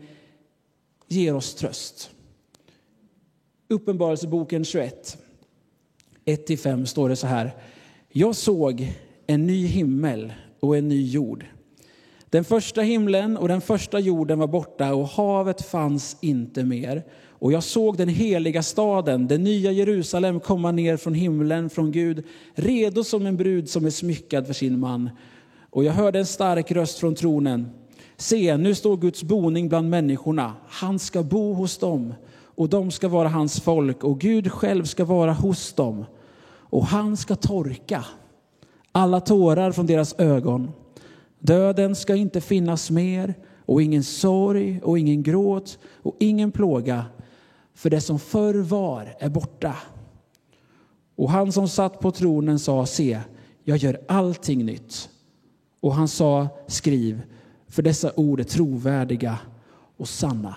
ger 1.09 1.35
oss 1.35 1.55
tröst. 1.55 2.11
Uppenbarelseboken 3.69 4.65
21, 4.65 5.19
1-5 6.25 6.85
står 6.85 7.09
det 7.09 7.17
så 7.17 7.27
här. 7.27 7.55
Jag 8.09 8.37
såg 8.37 8.93
en 9.27 9.47
ny 9.47 9.67
himmel 9.67 10.33
och 10.61 10.77
en 10.77 10.89
ny 10.89 11.11
jord. 11.11 11.47
Den 12.31 12.45
första 12.45 12.81
himlen 12.81 13.37
och 13.37 13.49
den 13.49 13.61
första 13.61 13.99
jorden 13.99 14.39
var 14.39 14.47
borta 14.47 14.95
och 14.95 15.09
havet 15.09 15.63
fanns 15.63 16.17
inte 16.21 16.65
mer. 16.65 17.05
Och 17.41 17.53
jag 17.53 17.63
såg 17.63 17.97
den 17.97 18.09
heliga 18.09 18.63
staden, 18.63 19.27
det 19.27 19.39
nya 19.39 19.73
Jerusalem, 19.73 20.41
komma 20.41 20.73
ner 20.73 20.97
från 20.97 21.15
himlen, 21.15 21.71
från 21.71 21.93
Gud, 21.93 22.25
redo 22.55 23.05
som 23.05 23.27
en 23.27 23.37
brud 23.37 23.71
som 23.71 23.87
är 23.87 23.91
smyckad 23.91 24.47
för 24.47 24.55
sin 24.55 24.79
man. 24.79 25.11
Och 25.71 25.85
jag 25.85 25.93
hörde 25.93 26.19
en 26.19 26.27
stark 26.27 26.71
röst 26.71 26.99
från 26.99 27.15
tronen. 27.15 27.71
Se, 28.17 28.57
nu 28.57 28.75
står 28.75 28.97
Guds 28.97 29.23
boning 29.23 29.69
bland 29.69 29.91
människorna. 29.91 30.53
Han 30.69 30.99
ska 30.99 31.23
bo 31.23 31.53
hos 31.53 31.79
dem 31.79 32.15
och 32.43 32.69
de 32.69 32.91
ska 32.91 33.09
vara 33.09 33.29
hans 33.29 33.61
folk 33.61 34.05
och 34.05 34.21
Gud 34.21 34.53
själv 34.53 34.85
ska 34.85 35.05
vara 35.05 35.33
hos 35.33 35.73
dem. 35.73 36.05
Och 36.49 36.87
han 36.87 37.17
ska 37.17 37.37
torka 37.37 38.05
alla 38.93 39.21
tårar 39.21 39.73
från 39.73 39.87
deras 39.87 40.15
ögon. 40.19 40.71
Döden 41.39 41.97
ska 41.97 42.15
inte 42.15 42.41
finnas 42.41 42.91
mer 42.91 43.35
och 43.67 43.83
ingen 43.83 44.05
sorg 44.05 44.81
och 44.83 44.99
ingen 44.99 45.23
gråt 45.23 45.79
och 46.03 46.17
ingen 46.19 46.53
plåga 46.53 47.05
för 47.75 47.91
det 47.91 48.01
som 48.01 48.19
förr 48.19 48.55
var 48.55 49.17
är 49.19 49.29
borta. 49.29 49.77
Och 51.17 51.31
han 51.31 51.53
som 51.53 51.69
satt 51.69 52.01
på 52.01 52.11
tronen 52.11 52.59
sa, 52.59 52.87
se, 52.87 53.21
jag 53.65 53.77
gör 53.77 54.01
allting 54.09 54.65
nytt. 54.67 55.09
Och 55.81 55.95
han 55.95 56.09
sa, 56.09 56.49
skriv, 56.67 57.23
för 57.69 57.83
dessa 57.83 58.13
ord 58.17 58.41
är 58.41 58.45
trovärdiga 58.45 59.39
och 59.97 60.09
sanna. 60.09 60.57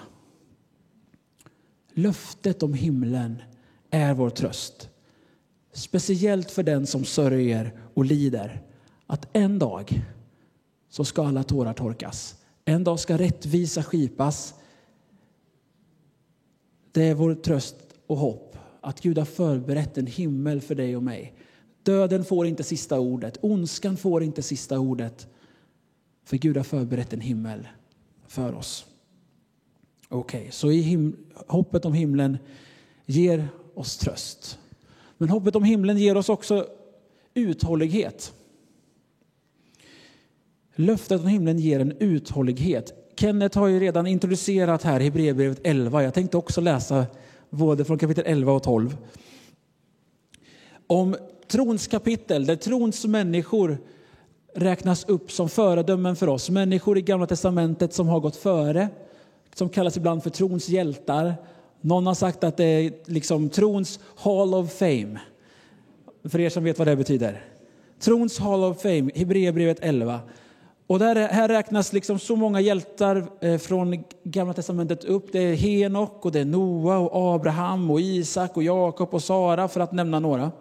Löftet 1.93 2.63
om 2.63 2.73
himlen 2.73 3.41
är 3.89 4.13
vår 4.13 4.29
tröst. 4.29 4.89
Speciellt 5.73 6.51
för 6.51 6.63
den 6.63 6.87
som 6.87 7.05
sörjer 7.05 7.73
och 7.93 8.05
lider. 8.05 8.61
Att 9.07 9.27
en 9.33 9.59
dag 9.59 10.01
så 10.89 11.05
ska 11.05 11.27
alla 11.27 11.43
tårar 11.43 11.73
torkas. 11.73 12.35
En 12.65 12.83
dag 12.83 12.99
ska 12.99 13.17
rättvisa 13.17 13.83
skipas. 13.83 14.53
Det 16.93 17.03
är 17.03 17.13
vår 17.13 17.35
tröst 17.35 17.75
och 18.07 18.17
hopp 18.17 18.57
att 18.81 19.01
Gud 19.01 19.17
har 19.17 19.25
förberett 19.25 19.97
en 19.97 20.07
himmel 20.07 20.61
för 20.61 20.75
dig 20.75 20.97
och 20.97 21.03
mig. 21.03 21.33
Döden 21.83 22.25
får 22.25 22.47
inte 22.47 22.63
sista 22.63 22.99
ordet, 22.99 23.37
ondskan 23.41 23.97
får 23.97 24.23
inte 24.23 24.41
sista 24.41 24.79
ordet. 24.79 25.27
För 26.23 26.37
Gud 26.37 26.57
har 26.57 26.63
förberett 26.63 27.13
en 27.13 27.21
himmel 27.21 27.67
för 28.27 28.53
oss. 28.55 28.85
Okej, 30.09 30.39
okay, 30.39 30.51
så 30.51 30.71
i 30.71 31.13
hoppet 31.47 31.85
om 31.85 31.93
himlen 31.93 32.37
ger 33.05 33.47
oss 33.73 33.97
tröst. 33.97 34.59
Men 35.17 35.29
hoppet 35.29 35.55
om 35.55 35.63
himlen 35.63 35.97
ger 35.97 36.17
oss 36.17 36.29
också 36.29 36.67
uthållighet. 37.33 38.33
Löftet 40.75 41.21
om 41.21 41.27
himlen 41.27 41.59
ger 41.59 41.79
en 41.79 41.91
uthållighet. 41.99 43.02
Kenneth 43.15 43.59
har 43.59 43.67
ju 43.67 43.79
redan 43.79 44.07
introducerat 44.07 44.83
här 44.83 44.99
Hebreerbrevet 44.99 45.59
11. 45.63 46.03
Jag 46.03 46.13
tänkte 46.13 46.37
också 46.37 46.61
läsa 46.61 47.05
både 47.49 47.85
från 47.85 47.97
kapitel 47.97 48.23
11 48.27 48.51
och 48.51 48.63
12. 48.63 48.97
Om 50.87 51.15
trons 51.47 51.87
kapitel, 51.87 52.45
där 52.45 52.55
trons 52.55 53.05
människor 53.05 53.77
räknas 54.55 55.05
upp 55.05 55.31
som 55.31 55.49
föredömen 55.49 56.15
för 56.15 56.29
oss. 56.29 56.49
Människor 56.49 56.97
i 56.97 57.01
Gamla 57.01 57.27
testamentet 57.27 57.93
som 57.93 58.07
har 58.07 58.19
gått 58.19 58.35
före, 58.35 58.89
som 59.55 59.69
kallas 59.69 59.97
ibland 59.97 60.23
för 60.23 60.29
trons 60.29 60.69
hjältar. 60.69 61.33
Någon 61.81 62.07
har 62.07 62.13
sagt 62.13 62.43
att 62.43 62.57
det 62.57 62.65
är 62.65 62.93
liksom 63.05 63.49
trons 63.49 63.99
Hall 64.15 64.53
of 64.53 64.73
Fame. 64.73 65.19
För 66.23 66.39
er 66.39 66.49
som 66.49 66.63
vet 66.63 66.79
vad 66.79 66.87
det 66.87 66.95
betyder. 66.95 67.45
Trons 67.99 68.39
Hall 68.39 68.63
of 68.63 68.81
Fame, 68.81 69.11
Hebreerbrevet 69.15 69.77
11. 69.81 70.19
Och 70.87 70.99
där, 70.99 71.15
här 71.15 71.47
räknas 71.47 71.93
liksom 71.93 72.19
så 72.19 72.35
många 72.35 72.61
hjältar 72.61 73.25
eh, 73.41 73.57
från 73.57 74.03
Gamla 74.23 74.53
testamentet 74.53 75.03
upp. 75.03 75.31
Det 75.31 75.39
är 75.39 75.55
Henok, 75.55 76.25
och 76.25 76.31
det 76.31 76.39
är 76.39 76.45
Noa, 76.45 76.97
och 76.97 77.35
Abraham, 77.35 77.91
och 77.91 78.01
Isak, 78.01 78.57
och 78.57 78.63
Jakob 78.63 79.13
och 79.13 79.23
Sara 79.23 79.67
för 79.67 79.79
att 79.79 79.91
nämna 79.91 80.19
några. 80.19 80.51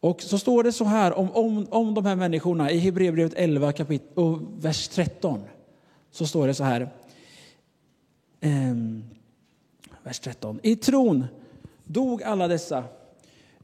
Och 0.00 0.22
så 0.22 0.38
står 0.38 0.62
det 0.62 0.72
så 0.72 0.84
här 0.84 1.18
om, 1.18 1.30
om, 1.30 1.66
om 1.70 1.94
de 1.94 2.06
här 2.06 2.16
människorna 2.16 2.70
i 2.70 2.78
Hebreerbrevet 2.78 3.34
11 3.36 3.72
kapit- 3.72 4.12
och 4.14 4.38
vers 4.58 4.88
13. 4.88 5.40
Så 6.10 6.26
står 6.26 6.46
det 6.46 6.54
så 6.54 6.64
här. 6.64 6.90
Ehm, 8.40 9.04
vers 10.02 10.20
13. 10.20 10.60
I 10.62 10.76
tron 10.76 11.26
dog 11.84 12.22
alla 12.22 12.48
dessa 12.48 12.84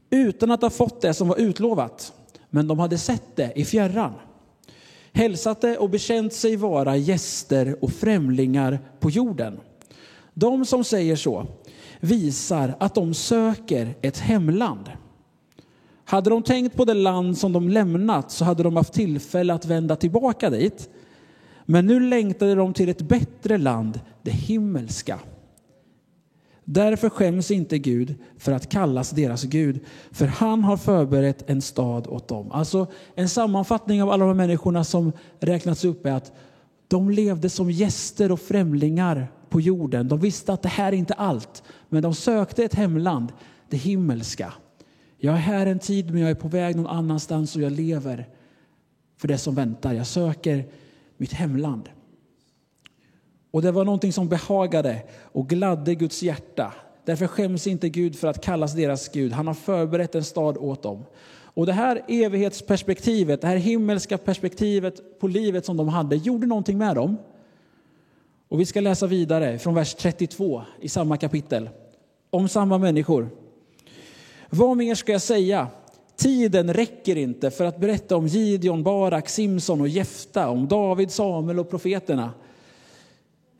utan 0.09 0.51
att 0.51 0.61
ha 0.61 0.69
fått 0.69 1.01
det 1.01 1.13
som 1.13 1.27
var 1.27 1.37
utlovat. 1.37 2.13
Men 2.49 2.67
de 2.67 2.79
hade 2.79 2.97
sett 2.97 3.35
det 3.35 3.51
i 3.55 3.65
fjärran. 3.65 4.13
Hälsat 5.13 5.61
det 5.61 5.77
och 5.77 5.89
bekänt 5.89 6.33
sig 6.33 6.55
vara 6.55 6.95
gäster 6.95 7.75
och 7.81 7.91
främlingar 7.91 8.79
på 8.99 9.09
jorden. 9.09 9.59
De 10.33 10.65
som 10.65 10.83
säger 10.83 11.15
så 11.15 11.47
visar 11.99 12.75
att 12.79 12.95
de 12.95 13.13
söker 13.13 13.95
ett 14.01 14.17
hemland. 14.17 14.91
Hade 16.05 16.29
de 16.29 16.43
tänkt 16.43 16.75
på 16.75 16.85
det 16.85 16.93
land 16.93 17.37
som 17.37 17.53
de 17.53 17.69
lämnat 17.69 18.31
så 18.31 18.45
hade 18.45 18.63
de 18.63 18.75
haft 18.75 18.93
tillfälle 18.93 19.53
att 19.53 19.65
vända 19.65 19.95
tillbaka 19.95 20.49
dit. 20.49 20.89
Men 21.65 21.85
nu 21.85 21.99
längtade 21.99 22.55
de 22.55 22.73
till 22.73 22.89
ett 22.89 23.01
bättre 23.01 23.57
land, 23.57 23.99
det 24.21 24.31
himmelska. 24.31 25.19
Därför 26.69 27.09
skäms 27.09 27.51
inte 27.51 27.77
Gud 27.77 28.15
för 28.37 28.51
att 28.51 28.69
kallas 28.69 29.09
deras 29.09 29.43
Gud, 29.43 29.79
för 30.11 30.25
han 30.25 30.63
har 30.63 30.77
förberett 30.77 31.49
en 31.49 31.61
stad 31.61 32.07
åt 32.07 32.27
dem. 32.27 32.51
Alltså 32.51 32.87
en 33.15 33.29
sammanfattning 33.29 34.03
av 34.03 34.09
alla 34.09 34.25
de 34.25 34.27
här 34.27 34.47
människorna 34.47 34.83
som 34.83 35.11
räknats 35.39 35.85
upp 35.85 36.05
är 36.05 36.11
att 36.11 36.31
de 36.87 37.09
levde 37.09 37.49
som 37.49 37.71
gäster 37.71 38.31
och 38.31 38.39
främlingar 38.39 39.27
på 39.49 39.61
jorden. 39.61 40.07
De 40.07 40.19
visste 40.19 40.53
att 40.53 40.61
det 40.61 40.69
här 40.69 40.91
är 40.91 40.97
inte 40.97 41.13
allt, 41.13 41.63
men 41.89 42.03
de 42.03 42.15
sökte 42.15 42.63
ett 42.63 42.75
hemland, 42.75 43.31
det 43.69 43.77
himmelska. 43.77 44.53
Jag 45.17 45.33
är 45.33 45.39
här 45.39 45.65
en 45.65 45.79
tid, 45.79 46.11
men 46.11 46.21
jag 46.21 46.29
är 46.29 46.35
på 46.35 46.47
väg 46.47 46.75
någon 46.75 46.87
annanstans 46.87 47.55
och 47.55 47.61
jag 47.61 47.71
lever 47.71 48.27
för 49.17 49.27
det 49.27 49.37
som 49.37 49.55
väntar. 49.55 49.93
Jag 49.93 50.07
söker 50.07 50.65
mitt 51.17 51.33
hemland. 51.33 51.89
Och 53.57 53.63
det 53.63 53.71
var 53.71 53.85
någonting 53.85 54.13
som 54.13 54.27
behagade 54.27 55.01
och 55.21 55.49
gladde 55.49 55.95
Guds 55.95 56.23
hjärta. 56.23 56.73
Därför 57.05 57.27
skäms 57.27 57.67
inte 57.67 57.89
Gud 57.89 58.15
för 58.15 58.27
att 58.27 58.43
kallas 58.43 58.73
deras 58.73 59.09
Gud. 59.09 59.31
Han 59.31 59.47
har 59.47 59.53
förberett 59.53 60.15
en 60.15 60.23
stad 60.23 60.57
åt 60.57 60.83
dem. 60.83 61.05
Och 61.29 61.65
det 61.65 61.73
här 61.73 62.01
evighetsperspektivet, 62.07 63.41
det 63.41 63.47
här 63.47 63.55
himmelska 63.55 64.17
perspektivet 64.17 65.19
på 65.19 65.27
livet 65.27 65.65
som 65.65 65.77
de 65.77 65.87
hade, 65.87 66.15
gjorde 66.15 66.47
någonting 66.47 66.77
med 66.77 66.95
dem. 66.95 67.17
Och 68.47 68.59
vi 68.59 68.65
ska 68.65 68.81
läsa 68.81 69.07
vidare 69.07 69.59
från 69.59 69.75
vers 69.75 69.95
32 69.95 70.61
i 70.81 70.89
samma 70.89 71.17
kapitel. 71.17 71.69
Om 72.29 72.49
samma 72.49 72.77
människor. 72.77 73.29
Vad 74.49 74.77
mer 74.77 74.95
ska 74.95 75.11
jag 75.11 75.21
säga? 75.21 75.67
Tiden 76.15 76.73
räcker 76.73 77.15
inte 77.15 77.51
för 77.51 77.65
att 77.65 77.79
berätta 77.79 78.17
om 78.17 78.27
Gideon, 78.27 78.83
Barak, 78.83 79.29
Simson 79.29 79.81
och 79.81 79.87
Jefta, 79.87 80.49
om 80.49 80.67
David, 80.67 81.11
Samuel 81.11 81.59
och 81.59 81.69
profeterna. 81.69 82.33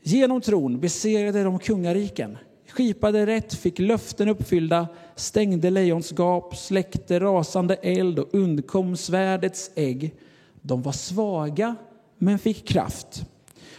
Genom 0.02 0.40
tron 0.40 0.80
besegrade 0.80 1.42
de 1.42 1.58
kungariken, 1.58 2.38
skipade 2.68 3.26
rätt, 3.26 3.54
fick 3.54 3.78
löften 3.78 4.28
uppfyllda, 4.28 4.88
stängde 5.16 5.70
lejons 5.70 6.12
gap, 6.12 6.56
släckte 6.56 7.20
rasande 7.20 7.74
eld 7.74 8.18
och 8.18 8.34
undkom 8.34 8.96
svärdets 8.96 9.70
ägg. 9.74 10.14
De 10.62 10.82
var 10.82 10.92
svaga 10.92 11.76
men 12.18 12.38
fick 12.38 12.68
kraft. 12.68 13.22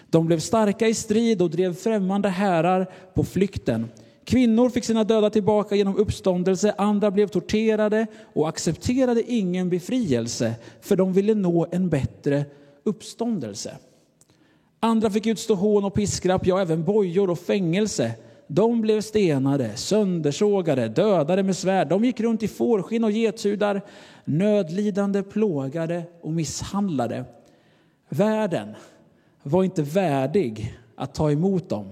De 0.10 0.26
blev 0.28 0.40
starka 0.40 0.88
i 0.88 0.94
strid 0.94 1.42
och 1.42 1.50
drev 1.50 1.76
främmande 1.76 2.30
härar 2.30 2.92
på 3.14 3.24
flykten. 3.24 3.88
Kvinnor 4.24 4.70
fick 4.70 4.86
sina 4.86 5.04
döda 5.04 5.30
tillbaka 5.30 5.76
genom 5.76 5.96
uppståndelse, 5.96 6.76
andra 6.78 7.12
blev 7.12 7.28
torterade 7.28 8.08
och 8.34 8.50
accepterade 8.50 9.32
ingen 9.32 9.70
befrielse, 9.70 10.56
för 10.82 10.96
de 10.96 11.14
ville 11.14 11.36
nå 11.36 11.68
en 11.72 11.90
bättre 11.90 12.46
uppståndelse. 12.84 13.78
Andra 14.80 15.10
fick 15.10 15.26
utstå 15.26 15.56
hån 15.56 15.86
och 15.86 15.94
piskrapp, 15.94 16.46
ja, 16.46 16.62
även 16.62 16.84
bojor 16.84 17.30
och 17.30 17.40
fängelse. 17.40 18.12
De 18.48 18.82
blev 18.82 19.02
stenade, 19.02 19.76
söndersågade, 19.76 20.88
dödade 20.88 21.44
med 21.44 21.58
svärd. 21.58 21.88
De 21.90 22.06
gick 22.06 22.20
runt 22.20 22.44
i 22.44 22.48
fårskinn 22.48 23.04
och 23.04 23.12
getsudar, 23.12 23.82
nödlidande, 24.26 25.24
plågade 25.24 26.04
och 26.22 26.32
misshandlade. 26.34 27.26
Världen 28.10 28.76
var 29.44 29.64
inte 29.64 29.82
värdig 29.82 30.78
att 30.96 31.16
ta 31.16 31.32
emot 31.32 31.70
dem. 31.70 31.92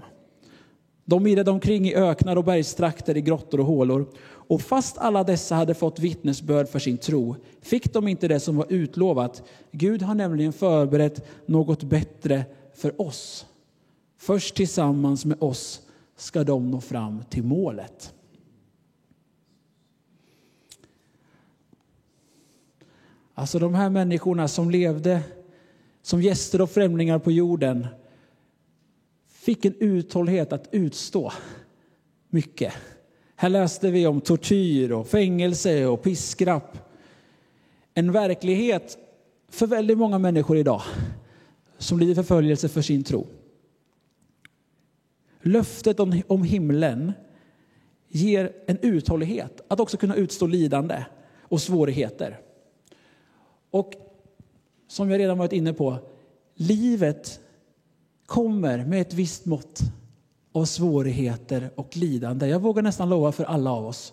De 1.04 1.26
irrade 1.26 1.50
omkring 1.50 1.88
i 1.88 1.94
öknar 1.94 2.36
och 2.36 2.44
bergstrakter, 2.44 3.16
i 3.16 3.20
grottor 3.20 3.60
och 3.60 3.66
hålor. 3.66 4.06
Och 4.24 4.60
fast 4.60 4.98
alla 4.98 5.24
dessa 5.24 5.54
hade 5.54 5.74
fått 5.74 5.98
vittnesbörd 5.98 6.68
för 6.68 6.78
sin 6.78 6.98
tro 6.98 7.36
fick 7.62 7.92
de 7.92 8.08
inte 8.08 8.28
det 8.28 8.40
som 8.40 8.56
var 8.56 8.66
utlovat. 8.68 9.42
Gud 9.70 10.02
har 10.02 10.14
nämligen 10.14 10.52
förberett 10.52 11.26
något 11.46 11.82
bättre 11.82 12.44
för 12.78 13.00
oss. 13.00 13.46
Först 14.16 14.54
tillsammans 14.54 15.24
med 15.24 15.42
oss 15.42 15.82
ska 16.16 16.44
de 16.44 16.70
nå 16.70 16.80
fram 16.80 17.24
till 17.30 17.42
målet. 17.42 18.14
Alltså 23.34 23.58
de 23.58 23.74
här 23.74 23.90
människorna 23.90 24.48
som 24.48 24.70
levde 24.70 25.22
som 26.02 26.22
gäster 26.22 26.60
och 26.60 26.70
främlingar 26.70 27.18
på 27.18 27.32
jorden 27.32 27.86
fick 29.28 29.64
en 29.64 29.74
uthållighet 29.78 30.52
att 30.52 30.68
utstå 30.72 31.32
mycket. 32.28 32.72
Här 33.36 33.48
läste 33.48 33.90
vi 33.90 34.06
om 34.06 34.20
tortyr 34.20 34.92
och 34.92 35.06
fängelse 35.06 35.86
och 35.86 36.02
piskrapp. 36.02 36.78
En 37.94 38.12
verklighet 38.12 38.98
för 39.48 39.66
väldigt 39.66 39.98
många 39.98 40.18
människor 40.18 40.56
idag 40.56 40.82
som 41.78 41.98
lider 41.98 42.14
förföljelse 42.14 42.68
för 42.68 42.82
sin 42.82 43.04
tro. 43.04 43.26
Löftet 45.42 46.00
om, 46.00 46.22
om 46.26 46.42
himlen 46.42 47.12
ger 48.08 48.52
en 48.66 48.78
uthållighet 48.82 49.60
att 49.68 49.80
också 49.80 49.96
kunna 49.96 50.14
utstå 50.14 50.46
lidande 50.46 51.04
och 51.40 51.60
svårigheter. 51.60 52.40
Och 53.70 53.92
som 54.88 55.10
jag 55.10 55.18
redan 55.18 55.38
varit 55.38 55.52
inne 55.52 55.72
på, 55.72 55.98
livet 56.54 57.40
kommer 58.26 58.84
med 58.84 59.00
ett 59.00 59.14
visst 59.14 59.46
mått 59.46 59.80
av 60.52 60.64
svårigheter 60.64 61.70
och 61.74 61.96
lidande. 61.96 62.46
Jag 62.46 62.60
vågar 62.60 62.82
nästan 62.82 63.08
lova 63.08 63.32
för 63.32 63.44
alla 63.44 63.70
av 63.70 63.86
oss. 63.86 64.12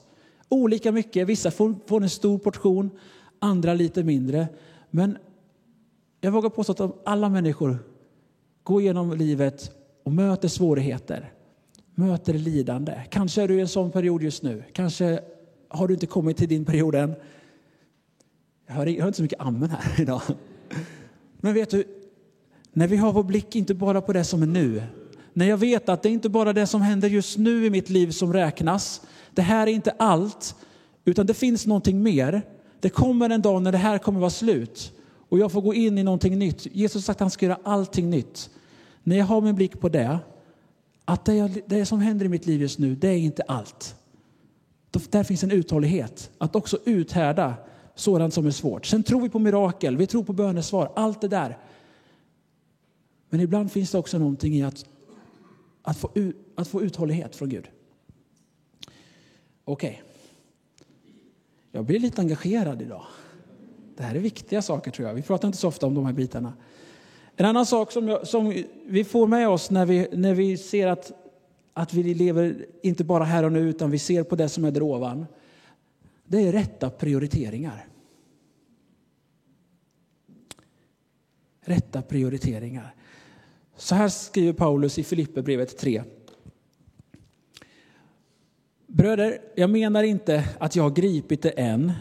Olika 0.50 0.92
mycket, 0.92 1.28
vissa 1.28 1.52
får, 1.52 1.76
får 1.86 2.04
en 2.04 2.10
stor 2.10 2.38
portion, 2.38 2.90
andra 3.40 3.74
lite 3.74 4.04
mindre. 4.04 4.48
Men 4.90 5.18
jag 6.26 6.32
vågar 6.32 6.50
påstå 6.50 6.84
att 6.84 7.02
alla 7.04 7.30
människor 7.30 7.80
går 8.64 8.82
igenom 8.82 9.14
livet 9.14 9.72
och 10.04 10.12
möter 10.12 10.48
svårigheter, 10.48 11.32
möter 11.96 12.34
lidande. 12.34 13.02
Kanske 13.10 13.42
är 13.42 13.48
du 13.48 13.56
i 13.56 13.62
en 13.62 13.68
sån 13.68 13.92
period 13.92 14.24
just 14.24 14.44
nu. 14.44 14.64
Kanske 14.74 15.20
har 15.70 15.88
du 15.88 15.94
inte 15.94 16.06
kommit 16.06 16.38
till 16.38 16.50
din 16.50 16.66
period 16.66 16.96
än. 16.96 17.16
Jag 18.68 18.74
hör, 18.74 18.86
jag 18.86 19.00
hör 19.00 19.08
inte 19.08 19.18
så 19.18 19.24
mycket 19.24 19.42
amen 19.42 19.70
här 19.70 20.02
idag. 20.02 20.22
Men 21.38 21.54
vet 21.54 21.70
du, 21.70 21.84
när 22.74 22.88
vi 22.88 22.98
har 22.98 23.14
vår 23.14 23.24
blick 23.24 23.56
inte 23.56 23.74
bara 23.74 24.02
på 24.02 24.14
det 24.14 24.24
som 24.24 24.42
är 24.44 24.48
nu, 24.48 24.84
när 25.34 25.46
jag 25.46 25.58
vet 25.58 25.90
att 25.90 26.04
det 26.04 26.10
är 26.10 26.14
inte 26.14 26.30
bara 26.30 26.54
det 26.54 26.68
som 26.68 26.82
händer 26.82 27.10
just 27.10 27.38
nu 27.38 27.66
i 27.66 27.70
mitt 27.70 27.90
liv 27.90 28.12
som 28.12 28.34
räknas, 28.34 29.02
det 29.34 29.42
här 29.42 29.68
är 29.68 29.72
inte 29.72 29.92
allt, 29.92 30.56
utan 31.06 31.26
det 31.26 31.34
finns 31.34 31.66
någonting 31.66 32.04
mer. 32.04 32.42
Det 32.80 32.90
kommer 32.90 33.30
en 33.30 33.42
dag 33.42 33.62
när 33.62 33.72
det 33.72 33.78
här 33.78 33.98
kommer 33.98 34.20
vara 34.20 34.30
slut 34.30 34.92
och 35.30 35.40
jag 35.40 35.52
får 35.52 35.62
gå 35.62 35.74
in 35.74 35.98
i 35.98 36.04
någonting 36.04 36.40
nytt. 36.40 36.68
Jesus 36.76 36.94
har 36.94 37.02
sagt 37.02 37.18
att 37.18 37.20
han 37.20 37.32
ska 37.32 37.46
göra 37.46 37.60
allting 37.64 38.10
nytt. 38.10 38.50
När 39.04 39.18
jag 39.18 39.26
har 39.26 39.42
min 39.42 39.56
blick 39.56 39.80
på 39.80 39.90
det, 39.90 40.20
att 41.06 41.26
det, 41.26 41.36
jag, 41.36 41.62
det 41.66 41.86
som 41.86 42.00
händer 42.00 42.26
i 42.26 42.30
mitt 42.30 42.46
liv 42.46 42.62
just 42.62 42.80
nu, 42.80 42.96
det 42.96 43.08
är 43.08 43.18
inte 43.18 43.44
allt. 43.44 43.96
Där 45.10 45.24
finns 45.24 45.44
en 45.44 45.52
uthållighet, 45.52 46.32
att 46.38 46.56
också 46.56 46.80
uthärda 46.86 47.56
sådant 47.96 48.34
som 48.34 48.46
är 48.46 48.52
svårt. 48.52 48.86
Sen 48.86 49.04
tror 49.04 49.22
vi 49.22 49.30
på 49.30 49.40
mirakel, 49.40 49.98
vi 49.98 50.08
tror 50.08 50.24
på 50.24 50.34
bönesvar, 50.34 50.92
allt 50.96 51.22
det 51.22 51.28
där. 51.28 51.58
Men 53.30 53.40
ibland 53.40 53.72
finns 53.72 53.92
det 53.92 53.98
också 53.98 54.18
någonting 54.18 54.54
i 54.54 54.64
att, 54.64 54.86
att, 55.82 55.98
få, 55.98 56.10
att 56.56 56.68
få 56.68 56.82
uthållighet 56.82 57.36
från 57.36 57.50
Gud. 57.50 57.70
Okej. 59.66 59.90
Okay. 59.90 60.12
Jag 61.72 61.86
blir 61.86 62.00
lite 62.00 62.22
engagerad 62.22 62.82
idag. 62.82 63.06
Det 63.96 64.04
här 64.04 64.16
är 64.16 64.20
viktiga 64.20 64.62
saker 64.62 64.92
tror 64.92 65.08
jag. 65.08 65.16
Vi 65.16 65.22
pratar 65.22 65.48
inte 65.48 65.58
så 65.58 65.68
ofta 65.68 65.88
om 65.88 65.96
de 65.96 66.06
här 66.06 66.14
bitarna. 66.14 66.54
En 67.36 67.46
annan 67.46 67.66
sak 67.66 67.92
som, 67.92 68.08
jag, 68.08 68.28
som 68.28 68.64
vi 68.86 69.04
får 69.04 69.28
med 69.28 69.50
oss 69.50 69.72
när 69.72 69.86
vi, 69.86 70.08
när 70.12 70.34
vi 70.34 70.58
ser 70.58 70.88
att, 70.88 71.12
att 71.74 71.94
vi 71.94 72.14
lever 72.14 72.66
inte 72.82 73.04
bara 73.04 73.24
här 73.24 73.44
och 73.44 73.52
nu 73.52 73.70
utan 73.70 73.92
vi 73.92 74.00
ser 74.00 74.24
på 74.24 74.36
det 74.36 74.50
som 74.50 74.66
är 74.66 74.72
där 74.72 74.84
ovan. 74.84 75.26
Det 76.26 76.48
är 76.48 76.52
rätta 76.52 76.90
prioriteringar. 76.90 77.88
Rätta 81.62 82.02
prioriteringar. 82.02 82.96
Så 83.76 83.96
här 83.96 84.10
skriver 84.10 84.54
Paulus 84.54 85.00
i 85.00 85.04
Filipperbrevet 85.04 85.78
3. 85.78 86.04
Bröder, 88.88 89.40
jag 89.56 89.70
menar 89.70 90.04
inte 90.04 90.44
att 90.60 90.76
jag 90.76 90.84
har 90.84 90.90
gripit 90.90 91.42
det 91.42 91.50
än, 91.50 91.92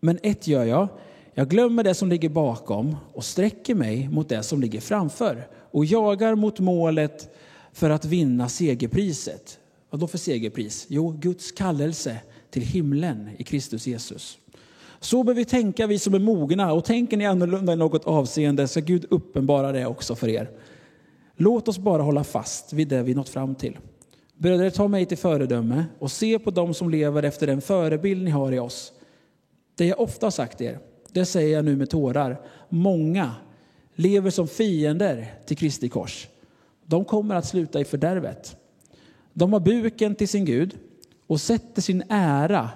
men 0.00 0.18
ett 0.22 0.46
gör 0.46 0.64
jag. 0.64 0.88
Jag 1.34 1.48
glömmer 1.48 1.84
det 1.84 1.94
som 1.94 2.08
ligger 2.08 2.28
bakom 2.28 2.96
och 3.12 3.24
sträcker 3.24 3.74
mig 3.74 4.08
mot 4.08 4.28
det 4.28 4.42
som 4.42 4.60
ligger 4.60 4.80
framför 4.80 5.48
och 5.70 5.84
jagar 5.84 6.34
mot 6.34 6.60
målet 6.60 7.34
för 7.72 7.90
att 7.90 8.04
vinna 8.04 8.48
segerpriset. 8.48 9.58
Vad 9.90 10.00
då 10.00 10.06
för 10.06 10.18
segerpris? 10.18 10.86
Jo, 10.88 11.10
Guds 11.10 11.52
kallelse 11.52 12.16
till 12.50 12.62
himlen 12.62 13.30
i 13.38 13.44
Kristus 13.44 13.86
Jesus. 13.86 14.38
Så 15.00 15.22
bör 15.22 15.34
vi 15.34 15.44
tänka, 15.44 15.86
vi 15.86 15.98
som 15.98 16.14
är 16.14 16.18
mogna, 16.18 16.72
och 16.72 16.84
tänker 16.84 17.16
ni 17.16 17.26
annorlunda 17.26 17.72
i 17.72 17.76
något 17.76 18.04
avseende 18.04 18.68
så 18.68 18.80
Gud 18.80 19.06
uppenbara 19.10 19.72
det 19.72 19.86
också 19.86 20.14
för 20.14 20.28
er. 20.28 20.50
Låt 21.36 21.68
oss 21.68 21.78
bara 21.78 22.02
hålla 22.02 22.24
fast 22.24 22.72
vid 22.72 22.88
det 22.88 23.02
vi 23.02 23.14
nått 23.14 23.28
fram 23.28 23.54
till. 23.54 23.78
Bröder, 24.36 24.70
ta 24.70 24.88
mig 24.88 25.06
till 25.06 25.18
föredöme 25.18 25.84
och 25.98 26.12
se 26.12 26.38
på 26.38 26.50
dem 26.50 26.74
som 26.74 26.90
lever 26.90 27.22
efter 27.22 27.46
den 27.46 27.60
förebild 27.60 28.24
ni 28.24 28.30
har 28.30 28.52
i 28.52 28.58
oss. 28.58 28.92
Det 29.76 29.86
jag 29.86 30.00
ofta 30.00 30.26
har 30.26 30.30
sagt 30.30 30.60
er, 30.60 30.78
det 31.12 31.24
säger 31.24 31.56
jag 31.56 31.64
nu 31.64 31.76
med 31.76 31.90
tårar. 31.90 32.40
Många 32.68 33.34
lever 33.94 34.30
som 34.30 34.48
fiender 34.48 35.34
till 35.46 35.56
Kristi 35.56 35.88
kors. 35.88 36.28
De 36.86 37.04
kommer 37.04 37.34
att 37.34 37.46
sluta 37.46 37.80
i 37.80 37.84
fördärvet. 37.84 38.56
De 39.32 39.52
har 39.52 39.60
buken 39.60 40.14
till 40.14 40.28
sin 40.28 40.44
Gud 40.44 40.78
och 41.26 41.40
sätter 41.40 41.82
sin 41.82 42.02
ära 42.08 42.70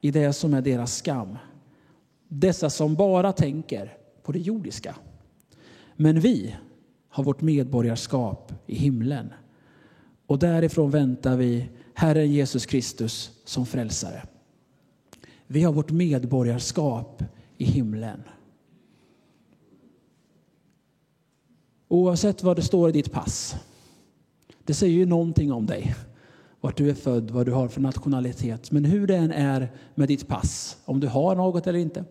i 0.00 0.10
det 0.10 0.32
som 0.32 0.54
är 0.54 0.62
deras 0.62 0.96
skam. 0.96 1.38
Dessa 2.28 2.70
som 2.70 2.94
bara 2.94 3.32
tänker 3.32 3.96
på 4.22 4.32
det 4.32 4.38
jordiska. 4.38 4.96
Men 5.96 6.20
vi 6.20 6.56
har 7.08 7.24
vårt 7.24 7.40
medborgarskap 7.40 8.52
i 8.66 8.74
himlen. 8.74 9.32
Och 10.26 10.38
därifrån 10.38 10.90
väntar 10.90 11.36
vi 11.36 11.68
Herren 11.94 12.32
Jesus 12.32 12.66
Kristus 12.66 13.30
som 13.44 13.66
frälsare. 13.66 14.22
Vi 15.46 15.62
har 15.62 15.72
vårt 15.72 15.90
medborgarskap 15.90 17.22
i 17.62 17.64
himlen. 17.64 18.22
Oavsett 21.88 22.42
vad 22.42 22.56
det 22.56 22.62
står 22.62 22.88
i 22.88 22.92
ditt 22.92 23.12
pass, 23.12 23.56
Det 24.64 24.74
säger 24.74 24.94
ju 24.94 25.06
någonting 25.06 25.52
om 25.52 25.66
dig. 25.66 25.94
Vart 26.60 26.76
du 26.76 26.90
är 26.90 26.94
född, 26.94 27.30
vad 27.30 27.46
du 27.46 27.52
har 27.52 27.68
för 27.68 27.80
nationalitet. 27.80 28.70
Men 28.70 28.84
hur 28.84 29.06
det 29.06 29.16
än 29.16 29.32
är 29.32 29.72
med 29.94 30.08
ditt 30.08 30.28
pass, 30.28 30.78
om 30.84 31.00
du 31.00 31.08
har 31.08 31.36
något 31.36 31.66
eller 31.66 31.78
inte, 31.78 32.04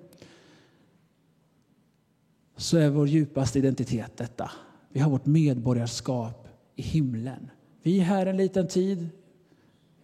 så 2.58 2.78
är 2.78 2.90
vår 2.90 3.08
djupaste 3.08 3.60
identitet 3.60 4.18
detta. 4.18 4.52
Vi 4.90 5.00
har 5.00 5.12
vårt 5.12 5.26
medborgarskap 5.26 6.48
i 6.76 6.82
himlen. 6.82 7.50
Vi 7.82 8.00
är 8.00 8.04
här 8.04 8.26
en 8.26 8.38
liten 8.38 8.68
tid. 8.68 9.10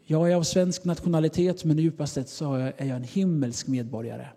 Jag 0.05 0.31
är 0.31 0.36
av 0.36 0.43
svensk 0.43 0.83
nationalitet, 0.86 1.63
men 1.63 1.77
djupast 1.77 2.13
sett 2.13 2.29
så 2.29 2.53
är 2.53 2.86
jag 2.86 2.95
en 2.95 3.03
himmelsk 3.03 3.67
medborgare. 3.67 4.27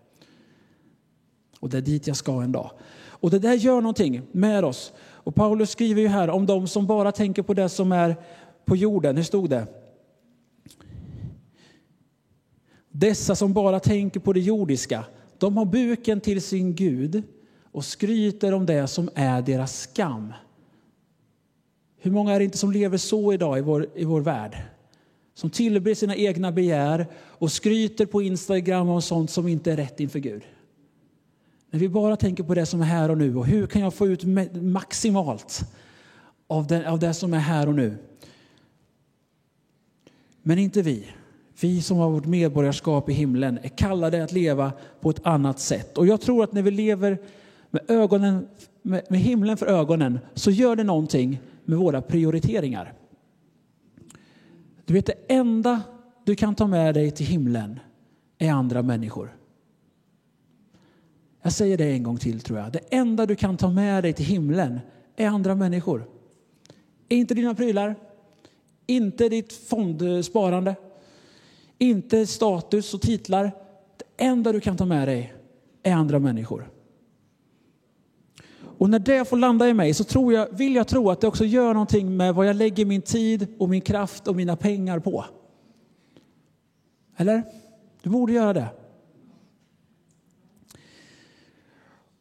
Och 1.61 1.69
det 1.69 1.77
är 1.77 1.83
dit 1.83 2.07
jag 2.07 2.17
ska 2.17 2.43
en 2.43 2.53
dag. 2.53 2.71
Och 3.09 3.31
det 3.31 3.39
där 3.39 3.55
gör 3.55 3.81
någonting 3.81 4.23
med 4.33 4.65
oss. 4.65 4.93
Och 4.99 5.35
Paulus 5.35 5.71
skriver 5.71 6.03
ju 6.03 6.09
här 6.09 6.31
om 6.31 6.47
de 6.47 6.69
som 6.69 6.87
bara 6.87 7.13
tänker 7.13 7.43
på 7.43 7.55
det 7.55 7.69
som 7.69 7.93
är 7.93 8.17
på 8.65 8.77
jorden. 8.77 9.17
Hur 9.17 9.25
stod 9.25 9.51
det? 9.51 9.67
Dessa 12.89 13.35
som 13.35 13.53
bara 13.53 13.81
tänker 13.81 14.21
på 14.21 14.33
det 14.33 14.41
jordiska, 14.41 15.05
de 15.39 15.57
har 15.57 15.65
buken 15.65 16.21
till 16.21 16.43
sin 16.43 16.75
Gud 16.75 17.23
och 17.73 17.85
skryter 17.85 18.55
om 18.55 18.67
det 18.67 18.87
som 18.87 19.11
är 19.15 19.43
deras 19.43 19.81
skam. 19.81 20.33
Hur 21.99 22.11
många 22.11 22.33
är 22.33 22.39
det 22.39 22.45
inte 22.45 22.59
som 22.59 22.73
lever 22.73 22.99
så 22.99 23.33
idag 23.33 23.59
i 23.59 23.61
vår, 23.61 23.87
i 23.95 24.05
vår 24.05 24.21
värld? 24.21 24.57
Som 25.35 25.51
tillber 25.51 25.95
sina 25.95 26.17
egna 26.17 26.53
begär 26.53 27.07
och 27.15 27.53
skryter 27.53 28.07
på 28.07 28.23
Instagram 28.23 28.89
om 28.89 29.03
sånt 29.03 29.31
som 29.31 29.49
inte 29.49 29.73
är 29.73 29.77
rätt 29.77 30.01
inför 30.01 30.19
Gud. 30.19 30.43
När 31.71 31.81
vi 31.81 31.89
bara 31.89 32.17
tänker 32.17 32.43
på 32.43 32.55
det 32.55 32.67
som 32.67 32.81
är 32.81 32.85
här 32.85 33.11
och 33.11 33.19
nu 33.19 33.37
och 33.37 33.47
hur 33.47 33.67
kan 33.67 33.83
jag 33.83 33.95
få 33.95 34.07
ut 34.07 34.25
maximalt 34.63 35.61
av 36.47 36.67
det, 36.67 36.91
av 36.91 36.99
det 36.99 37.15
som 37.15 37.35
är 37.35 37.39
här 37.39 37.69
och 37.69 37.75
nu. 37.75 37.97
Men 40.43 40.59
inte 40.59 40.83
vi. 40.83 41.07
Vi 41.61 41.83
som 41.83 41.97
har 41.97 42.11
vårt 42.11 42.27
medborgarskap 42.27 43.09
i 43.09 43.13
himlen 43.13 43.59
är 43.63 43.69
kallade 43.69 44.25
att 44.25 44.33
leva 44.33 44.73
på 45.01 45.11
ett 45.11 45.27
annat 45.27 45.61
sätt. 45.61 45.99
Och 45.99 46.07
jag 46.07 46.21
tror 46.21 46.45
att 46.45 46.53
när 46.53 46.63
vi 46.63 46.71
lever 46.71 47.19
med, 47.71 47.91
ögonen, 47.91 48.49
med, 48.83 49.03
med 49.11 49.21
himlen 49.21 49.57
för 49.57 49.67
ögonen 49.67 50.19
så 50.35 50.51
gör 50.51 50.77
det 50.77 50.85
någonting 50.85 51.41
med 51.65 51.79
våra 51.79 52.03
prioriteringar. 52.03 52.93
Du 54.85 54.95
vet, 54.95 55.07
det 55.07 55.15
enda 55.29 55.83
du 56.25 56.35
kan 56.35 56.55
ta 56.55 56.67
med 56.67 56.95
dig 56.95 57.11
till 57.11 57.27
himlen 57.27 57.81
är 58.39 58.53
andra 58.53 58.83
människor. 58.83 59.40
Jag 61.43 61.53
säger 61.53 61.79
det 61.79 61.93
en 61.93 62.03
gång 62.03 62.17
till 62.17 62.41
tror 62.41 62.59
jag. 62.59 62.73
Det 62.73 62.81
enda 62.91 63.27
du 63.27 63.37
kan 63.37 63.57
ta 63.57 63.71
med 63.71 64.05
dig 64.05 64.13
till 64.13 64.25
himlen 64.25 64.81
är 65.17 65.27
andra 65.27 65.55
människor. 65.55 66.09
Inte 67.09 67.35
dina 67.35 67.55
prylar, 67.55 67.95
inte 68.87 69.29
ditt 69.29 69.53
fondsparande, 69.53 70.75
inte 71.79 72.27
status 72.27 72.95
och 72.95 73.01
titlar. 73.01 73.53
Det 73.97 74.25
enda 74.25 74.53
du 74.53 74.61
kan 74.61 74.77
ta 74.77 74.85
med 74.85 75.09
dig 75.09 75.35
är 75.83 75.93
andra 75.93 76.19
människor. 76.19 76.71
Och 78.81 78.91
när 78.91 78.99
det 78.99 79.29
får 79.29 79.37
landa 79.37 79.69
i 79.69 79.75
mig 79.75 79.95
så 79.95 80.05
tror 80.05 80.33
jag, 80.33 80.49
vill 80.51 80.75
jag 80.75 80.89
tro 80.89 81.11
att 81.11 81.21
det 81.21 81.27
också 81.27 81.45
gör 81.45 81.75
någonting 81.75 82.17
med 82.17 82.35
vad 82.35 82.49
jag 82.49 82.57
lägger 82.57 82.85
min 82.85 83.03
tid 83.03 83.47
och 83.59 83.69
min 83.69 83.81
kraft 83.81 84.29
och 84.29 84.37
mina 84.37 84.57
pengar 84.57 84.99
på. 84.99 85.25
Eller? 87.17 87.43
Du 88.03 88.11
borde 88.11 88.33
göra 88.33 88.53
det. 88.53 88.69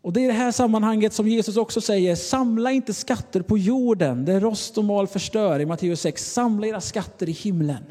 Och 0.10 0.14
Det 0.14 0.20
är 0.20 0.24
i 0.24 0.28
det 0.28 0.34
här 0.34 0.52
sammanhanget 0.52 1.14
som 1.14 1.28
Jesus 1.28 1.58
också 1.58 1.82
säger, 1.82 2.16
samla 2.16 2.72
inte 2.72 2.94
skatter 2.94 3.42
på 3.42 3.58
jorden 3.58 4.26
där 4.26 4.40
rost 4.40 4.78
och 4.78 4.84
mal 4.84 5.08
förstör 5.08 5.60
i 5.60 5.66
Matteus 5.66 6.02
6. 6.02 6.32
Samla 6.32 6.68
era 6.68 6.82
skatter 6.82 7.30
i 7.30 7.32
himlen. 7.32 7.84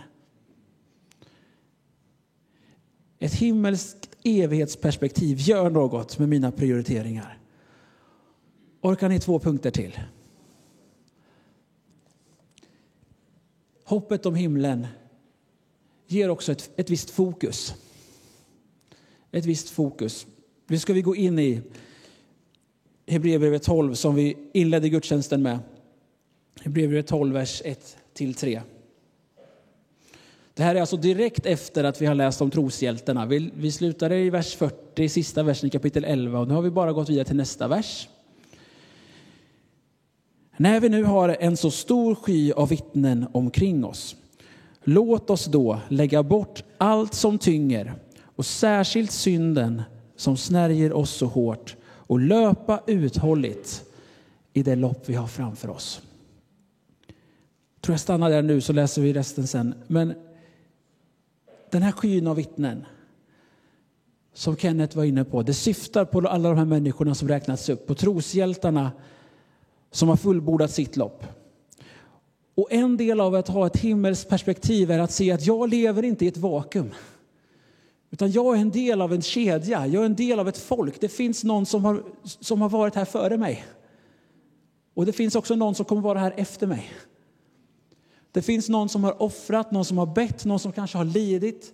Ett 3.19 3.35
himmelskt 3.35 4.09
evighetsperspektiv 4.25 5.39
gör 5.41 5.71
något 5.71 6.19
med 6.19 6.29
mina 6.29 6.51
prioriteringar. 6.53 7.39
Orkar 8.81 9.09
ni 9.09 9.21
två 9.21 9.39
punkter 9.39 9.71
till? 9.71 10.01
Hoppet 13.85 14.27
om 14.27 14.35
himlen 14.35 14.87
ger 16.07 16.29
också 16.29 16.53
ett, 16.53 16.71
ett 16.77 16.91
visst 16.91 17.11
fokus. 17.11 17.75
Ett 19.31 19.45
visst 19.45 19.71
fokus. 19.71 20.27
Nu 20.67 20.79
ska 20.79 20.93
vi 20.93 21.03
gå 21.03 21.17
in 21.17 21.39
i 21.39 21.63
Hebreerbrevet 23.09 23.63
12 23.63 23.95
som 23.95 24.15
vi 24.15 24.37
inledde 24.53 24.89
gudstjänsten 24.89 25.43
med. 25.43 25.59
Hebreerbrevet 26.61 27.07
12, 27.07 27.33
vers 27.33 27.63
1-3. 28.15 28.61
Det 30.55 30.63
här 30.63 30.75
är 30.75 30.81
alltså 30.81 30.97
direkt 30.97 31.47
efter 31.47 31.85
att 31.85 32.03
vi 32.03 32.07
har 32.07 32.15
läst 32.15 32.43
om 32.43 32.51
troshjältarna. 32.51 33.27
Vi, 33.27 33.51
vi 33.55 33.73
slutade 33.73 34.19
i 34.19 34.31
vers 34.31 34.57
40, 34.57 35.09
sista 35.09 35.43
versen 35.43 35.67
i 35.67 35.71
kapitel 35.71 36.05
11 36.05 36.39
och 36.39 36.49
nu 36.49 36.55
har 36.55 36.63
vi 36.63 36.71
bara 36.71 36.93
gått 36.93 37.09
vidare 37.09 37.25
till 37.25 37.37
nästa 37.37 37.69
vers. 37.69 38.09
När 40.57 40.81
vi 40.81 40.89
nu 40.89 41.05
har 41.05 41.37
en 41.41 41.57
så 41.57 41.71
stor 41.71 42.15
sky 42.15 42.53
av 42.53 42.69
vittnen 42.69 43.27
omkring 43.33 43.85
oss, 43.85 44.17
låt 44.85 45.31
oss 45.31 45.45
då 45.45 45.81
lägga 45.89 46.23
bort 46.23 46.65
allt 46.79 47.15
som 47.15 47.39
tynger 47.39 47.95
och 48.37 48.47
särskilt 48.47 49.11
synden 49.11 49.83
som 50.17 50.37
snärjer 50.37 50.93
oss 50.93 51.11
så 51.11 51.27
hårt 51.27 51.77
och 52.09 52.21
löpa 52.21 52.83
uthålligt 52.87 53.85
i 54.53 54.63
det 54.63 54.77
lopp 54.77 55.03
vi 55.07 55.15
har 55.15 55.27
framför 55.27 55.71
oss. 55.71 56.03
Jag 57.75 57.83
tror 57.83 57.93
jag 57.93 58.01
stannar 58.01 58.31
där 58.31 58.43
nu 58.43 58.61
så 58.61 58.73
läser 58.73 59.03
vi 59.03 59.13
resten 59.13 59.47
sen. 59.47 59.75
Men 59.87 60.15
den 61.71 61.83
här 61.83 61.93
skyn 61.93 62.27
av 62.27 62.37
vittnen 62.37 62.85
som 64.33 64.57
Kenneth 64.57 64.97
var 64.97 65.05
inne 65.05 65.25
på, 65.25 65.43
det 65.43 65.55
syftar 65.55 66.05
på 66.05 66.29
alla 66.29 66.49
de 66.49 66.59
här 66.59 66.65
människorna 66.65 67.15
som 67.15 67.29
räknats 67.29 67.69
upp, 67.69 67.87
på 67.87 67.95
troshjältarna 67.95 68.93
som 69.91 70.09
har 70.09 70.17
fullbordat 70.17 70.71
sitt 70.71 70.97
lopp. 70.97 71.25
Och 72.55 72.73
en 72.73 72.97
del 72.97 73.21
av 73.21 73.35
att 73.35 73.49
ha 73.49 73.67
ett 73.67 73.77
himmelskt 73.77 74.29
perspektiv 74.29 74.91
är 74.91 74.99
att 74.99 75.13
se 75.13 75.33
att 75.33 75.47
jag 75.47 75.69
lever 75.69 76.03
inte 76.03 76.25
i 76.25 76.29
ett 76.29 76.37
vakuum. 76.37 76.91
Utan 78.11 78.31
jag 78.31 78.57
är 78.57 78.61
en 78.61 78.71
del 78.71 79.01
av 79.01 79.13
en 79.13 79.23
kedja, 79.23 79.87
jag 79.87 80.03
är 80.03 80.07
en 80.07 80.17
del 80.17 80.41
av 80.41 80.49
ett 80.49 80.59
folk. 80.59 81.01
Det 81.01 81.09
finns 81.09 81.45
någon 81.45 81.67
som 81.67 81.85
har, 81.85 82.03
som 82.23 82.63
har 82.63 82.69
varit 82.69 82.95
här 82.95 83.05
före 83.05 83.37
mig. 83.37 83.65
Och 84.95 85.07
det 85.07 85.13
finns 85.13 85.35
också 85.35 85.55
någon 85.55 85.75
som 85.75 85.85
kommer 85.85 86.03
vara 86.03 86.19
här 86.19 86.35
efter 86.37 86.67
mig. 86.67 86.91
Det 88.33 88.43
finns 88.43 88.69
någon 88.69 88.89
som 88.89 89.05
har 89.05 89.23
offrat, 89.23 89.71
någon 89.71 89.85
som 89.85 89.99
har 89.99 90.07
bett, 90.07 90.45
någon 90.45 90.59
som 90.59 90.73
kanske 90.73 90.99
har 90.99 91.05
lidit 91.05 91.73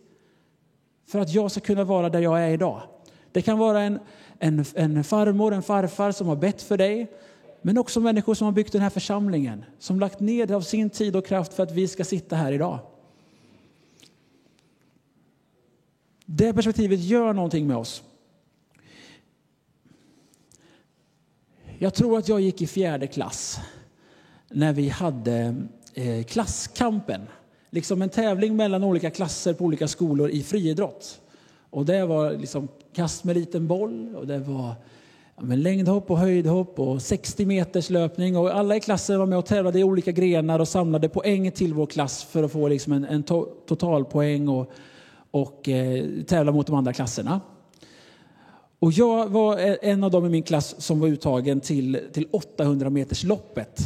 för 1.06 1.18
att 1.18 1.34
jag 1.34 1.50
ska 1.50 1.60
kunna 1.60 1.84
vara 1.84 2.08
där 2.08 2.20
jag 2.20 2.44
är 2.44 2.50
idag. 2.50 2.82
Det 3.32 3.42
kan 3.42 3.58
vara 3.58 3.80
en, 3.80 3.98
en, 4.38 4.64
en 4.74 5.04
farmor, 5.04 5.54
en 5.54 5.62
farfar 5.62 6.12
som 6.12 6.28
har 6.28 6.36
bett 6.36 6.62
för 6.62 6.78
dig, 6.78 7.12
men 7.62 7.78
också 7.78 8.00
människor 8.00 8.34
som 8.34 8.44
har 8.44 8.52
byggt 8.52 8.72
den 8.72 8.82
här 8.82 8.90
församlingen, 8.90 9.64
som 9.78 10.00
lagt 10.00 10.20
ned 10.20 10.50
av 10.50 10.60
sin 10.60 10.90
tid 10.90 11.16
och 11.16 11.26
kraft 11.26 11.54
för 11.54 11.62
att 11.62 11.72
vi 11.72 11.88
ska 11.88 12.04
sitta 12.04 12.36
här 12.36 12.52
idag. 12.52 12.78
Det 16.26 16.52
perspektivet 16.52 17.00
gör 17.00 17.32
någonting 17.32 17.66
med 17.66 17.76
oss. 17.76 18.02
Jag 21.78 21.94
tror 21.94 22.18
att 22.18 22.28
jag 22.28 22.40
gick 22.40 22.62
i 22.62 22.66
fjärde 22.66 23.06
klass 23.06 23.58
när 24.50 24.72
vi 24.72 24.88
hade 24.88 25.54
eh, 25.94 26.24
klasskampen. 26.24 27.20
Liksom 27.70 28.02
en 28.02 28.08
tävling 28.08 28.56
mellan 28.56 28.84
olika 28.84 29.10
klasser 29.10 29.54
på 29.54 29.64
olika 29.64 29.88
skolor 29.88 30.30
i 30.30 30.42
friidrott. 30.42 31.20
Och 31.70 31.84
det 31.84 32.06
var 32.06 32.32
liksom 32.32 32.68
kast 32.94 33.24
med 33.24 33.36
liten 33.36 33.66
boll 33.66 34.16
och 34.16 34.26
det 34.26 34.38
var 34.38 34.74
ja, 35.36 35.42
men 35.42 35.62
längdhopp 35.62 36.10
och 36.10 36.18
höjdhopp 36.18 36.78
och 36.78 37.02
60 37.02 37.46
meters 37.46 37.90
löpning. 37.90 38.36
Och 38.36 38.56
alla 38.56 38.76
i 38.76 38.80
klassen 38.80 39.18
var 39.18 39.26
med 39.26 39.38
och 39.38 39.46
tävlade 39.46 39.78
i 39.78 39.84
olika 39.84 40.12
grenar 40.12 40.58
och 40.58 40.68
samlade 40.68 41.08
poäng 41.08 41.50
till 41.50 41.74
vår 41.74 41.86
klass 41.86 42.24
för 42.24 42.42
att 42.42 42.52
få 42.52 42.68
liksom 42.68 42.92
en, 42.92 43.04
en 43.04 43.22
to 43.22 43.44
totalpoäng 43.66 44.48
och, 44.48 44.72
och 45.34 45.68
eh, 45.68 46.22
tävla 46.22 46.52
mot 46.52 46.66
de 46.66 46.76
andra 46.76 46.92
klasserna. 46.92 47.40
Och 48.78 48.92
jag 48.92 49.28
var 49.28 49.58
e-, 49.58 49.78
en 49.82 50.04
av 50.04 50.10
dem 50.10 50.26
i 50.26 50.28
min 50.28 50.42
klass 50.42 50.74
som 50.78 51.00
var 51.00 51.08
uttagen 51.08 51.60
till, 51.60 52.00
till 52.12 52.28
800 52.30 52.90
meters 52.90 53.24
loppet 53.24 53.80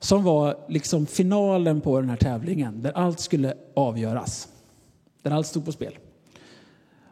som 0.00 0.24
var 0.24 0.56
liksom 0.68 1.06
finalen 1.06 1.80
på 1.80 2.00
den 2.00 2.10
här 2.10 2.16
tävlingen 2.16 2.82
där 2.82 2.92
allt 2.92 3.20
skulle 3.20 3.54
avgöras. 3.74 4.48
Där 5.22 5.30
allt 5.30 5.46
stod 5.46 5.64
på 5.64 5.72
spel. 5.72 5.98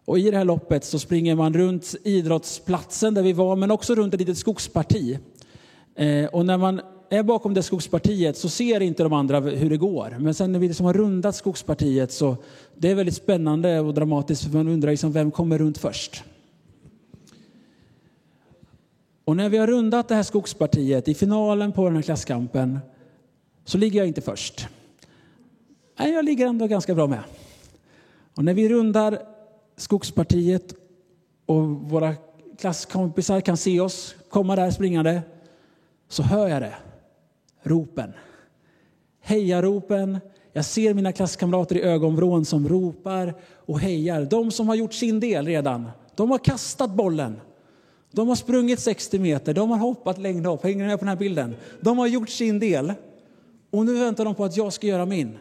Och 0.04 0.18
I 0.18 0.30
det 0.30 0.36
här 0.36 0.44
loppet 0.44 0.84
så 0.84 0.98
springer 0.98 1.34
man 1.34 1.54
runt 1.54 1.94
idrottsplatsen 2.04 3.14
där 3.14 3.22
vi 3.22 3.32
var, 3.32 3.56
men 3.56 3.70
också 3.70 3.94
runt 3.94 4.14
ett 4.14 4.20
litet 4.20 4.38
skogsparti. 4.38 5.18
Eh, 5.94 6.26
och 6.26 6.46
när 6.46 6.58
man 6.58 6.80
är 7.12 7.23
bakom 7.23 7.55
det 7.55 7.62
skogspartiet 7.62 8.37
så 8.37 8.49
ser 8.49 8.81
inte 8.81 9.03
de 9.03 9.12
andra 9.12 9.40
hur 9.40 9.70
det 9.70 9.77
går. 9.77 10.16
Men 10.18 10.35
sen 10.35 10.53
när 10.53 10.59
vi 10.59 10.68
liksom 10.68 10.87
har 10.87 10.94
rundat 10.94 11.37
skogspartiet 11.37 12.12
så 12.12 12.37
det 12.75 12.90
är 12.90 12.94
väldigt 12.94 13.14
spännande 13.14 13.81
och 13.81 13.94
dramatiskt 13.94 14.44
för 14.44 14.51
man 14.51 14.68
undrar 14.68 14.90
liksom 14.90 15.12
vem 15.12 15.31
kommer 15.31 15.59
runt 15.59 15.79
först. 15.79 16.25
Och 19.25 19.37
när 19.37 19.49
vi 19.49 19.59
har 19.59 19.66
rundat 19.66 20.09
det 20.09 20.14
här 20.14 20.23
skogspartiet 20.23 21.09
i 21.09 21.14
finalen 21.14 21.73
på 21.73 21.85
den 21.85 21.94
här 21.94 22.03
klasskampen 22.03 22.79
så 23.64 23.79
ligger 23.79 24.01
jag 24.01 24.09
inte 24.09 24.20
först. 24.20 24.68
Nej, 25.99 26.12
jag 26.12 26.25
ligger 26.25 26.46
ändå 26.46 26.66
ganska 26.66 26.94
bra 26.94 27.07
med. 27.07 27.23
Och 28.37 28.44
när 28.44 28.55
vi 28.55 28.68
rundar 28.68 29.18
skogspartiet 29.77 30.75
och 31.46 31.66
våra 31.68 32.14
klasskompisar 32.59 33.40
kan 33.40 33.57
se 33.57 33.81
oss 33.81 34.14
komma 34.29 34.57
där 34.57 34.70
springande 34.70 35.23
så 36.09 36.23
hör 36.23 36.49
jag 36.49 36.62
det. 36.62 36.75
Ropen. 37.62 38.12
Hejaropen. 39.20 40.18
Jag 40.53 40.64
ser 40.64 40.94
mina 40.94 41.12
klasskamrater 41.12 41.77
i 41.77 41.83
ögonvrån 41.83 42.44
som 42.44 42.68
ropar 42.68 43.35
och 43.55 43.81
hejar. 43.81 44.25
De 44.31 44.51
som 44.51 44.68
har 44.68 44.75
gjort 44.75 44.92
sin 44.92 45.20
del 45.20 45.46
redan. 45.46 45.90
De 46.14 46.31
har 46.31 46.38
kastat 46.38 46.90
bollen. 46.90 47.40
De 48.12 48.29
har 48.29 48.35
sprungit 48.35 48.81
60 48.81 49.18
meter, 49.18 49.55
de 49.55 49.70
har 49.70 49.79
hoppat 49.79 50.18
längdhopp. 50.18 50.64
Hänger 50.64 50.79
ni 50.79 50.87
med 50.87 50.99
på 50.99 51.05
den 51.05 51.09
här 51.09 51.16
bilden? 51.16 51.55
De 51.81 51.99
har 51.99 52.07
gjort 52.07 52.29
sin 52.29 52.59
del 52.59 52.92
och 53.70 53.87
nu 53.87 53.99
väntar 53.99 54.25
de 54.25 54.35
på 54.35 54.44
att 54.44 54.57
jag 54.57 54.73
ska 54.73 54.87
göra 54.87 55.07
min. 55.07 55.38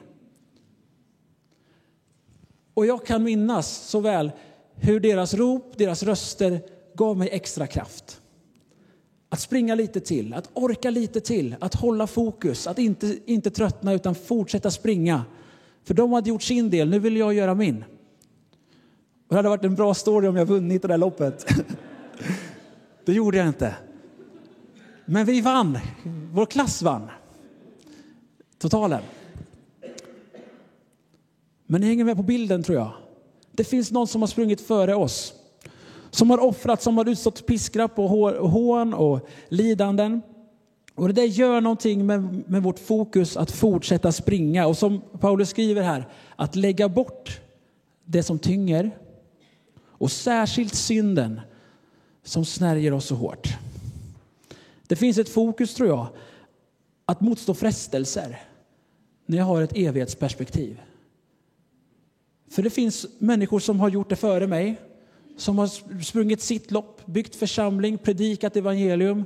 Och 2.74 2.86
jag 2.86 3.06
kan 3.06 3.24
minnas 3.24 3.68
så 3.68 4.00
väl 4.00 4.32
hur 4.76 5.00
deras 5.00 5.34
rop, 5.34 5.78
deras 5.78 6.04
röster 6.04 6.62
gav 6.94 7.18
mig 7.18 7.30
extra 7.32 7.68
kraft. 7.68 8.22
Att 9.30 9.40
springa 9.40 9.76
lite 9.76 10.00
till, 10.00 10.34
att 10.34 10.50
orka 10.54 10.90
lite 10.90 11.22
till, 11.22 11.56
att 11.60 11.76
hålla 11.76 12.08
fokus, 12.08 12.68
att 12.68 12.80
inte, 12.80 13.20
inte 13.26 13.50
tröttna 13.50 13.94
utan 13.94 14.16
fortsätta 14.16 14.72
springa. 14.72 15.26
För 15.84 15.94
de 15.94 16.14
hade 16.14 16.30
gjort 16.30 16.44
sin 16.44 16.70
del, 16.70 16.90
nu 16.90 17.00
vill 17.00 17.18
jag 17.18 17.34
göra 17.34 17.56
min. 17.56 17.84
Och 19.28 19.30
det 19.30 19.36
hade 19.36 19.50
varit 19.50 19.64
en 19.64 19.76
bra 19.76 19.94
story 19.94 20.28
om 20.28 20.36
jag 20.36 20.46
vunnit 20.46 20.82
det 20.82 20.88
där 20.88 20.98
loppet. 20.98 21.46
Det 23.06 23.14
gjorde 23.14 23.38
jag 23.38 23.48
inte. 23.48 23.76
Men 25.06 25.26
vi 25.26 25.42
vann. 25.42 25.80
Vår 26.34 26.46
klass 26.46 26.82
vann. 26.82 27.10
Totalen. 28.58 29.02
Men 31.66 31.82
ni 31.82 31.88
hänger 31.88 32.06
med 32.06 32.16
på 32.16 32.24
bilden 32.24 32.64
tror 32.64 32.78
jag. 32.78 32.92
Det 33.52 33.64
finns 33.64 33.92
någon 33.92 34.08
som 34.08 34.22
har 34.22 34.28
sprungit 34.28 34.62
före 34.62 34.96
oss. 34.96 35.34
Som 36.12 36.30
har 36.30 36.38
offrat, 36.38 36.82
som 36.82 36.98
har 36.98 37.10
utstått 37.10 37.46
piskrapp 37.46 38.00
och 38.00 38.10
hån 38.50 38.94
och 38.94 39.28
lidanden. 39.50 40.22
Och 40.96 41.08
det 41.08 41.14
där 41.14 41.24
gör 41.24 41.62
någonting 41.62 42.06
med, 42.06 42.50
med 42.50 42.64
vårt 42.64 42.80
fokus 42.80 43.38
att 43.38 43.52
fortsätta 43.52 44.12
springa. 44.12 44.68
Och 44.68 44.78
som 44.78 45.02
Paulus 45.20 45.50
skriver 45.50 45.82
här, 45.82 46.08
att 46.36 46.56
lägga 46.56 46.90
bort 46.90 47.40
det 48.06 48.24
som 48.24 48.40
tynger 48.40 48.92
och 50.00 50.12
särskilt 50.12 50.76
synden 50.76 51.42
som 52.24 52.46
snärjer 52.46 52.94
oss 52.94 53.06
så 53.06 53.16
hårt. 53.16 53.58
Det 54.88 54.96
finns 54.96 55.18
ett 55.18 55.30
fokus, 55.30 55.74
tror 55.74 55.90
jag, 55.90 56.08
att 57.06 57.22
motstå 57.22 57.54
frestelser 57.54 58.42
när 59.26 59.38
jag 59.38 59.46
har 59.46 59.62
ett 59.62 59.78
evighetsperspektiv. 59.78 60.82
För 62.50 62.64
det 62.64 62.70
finns 62.70 63.06
människor 63.20 63.60
som 63.60 63.80
har 63.80 63.90
gjort 63.90 64.10
det 64.10 64.16
före 64.16 64.48
mig, 64.48 64.76
som 65.38 65.58
har 65.58 65.68
sprungit 66.04 66.42
sitt 66.42 66.72
lopp, 66.72 67.06
byggt 67.06 67.36
församling, 67.36 67.98
predikat 67.98 68.56
evangelium 68.56 69.24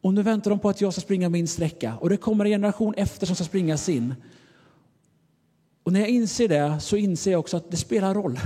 och 0.00 0.14
nu 0.14 0.22
väntar 0.22 0.50
de 0.50 0.58
på 0.58 0.68
att 0.68 0.80
jag 0.80 0.92
ska 0.92 1.00
springa 1.00 1.28
min 1.28 1.48
sträcka. 1.48 1.94
Och 2.00 2.08
det 2.08 2.16
kommer 2.16 2.44
en 2.44 2.50
generation 2.50 2.94
efter 2.94 3.26
som 3.26 3.36
ska 3.36 3.44
springa 3.44 3.76
sin. 3.76 4.14
Och 5.82 5.92
när 5.92 6.00
jag 6.00 6.08
inser 6.08 6.48
det 6.48 6.80
så 6.80 6.96
inser 6.96 7.30
jag 7.30 7.40
också 7.40 7.56
att 7.56 7.70
det 7.70 7.76
spelar 7.76 8.14
roll. 8.14 8.40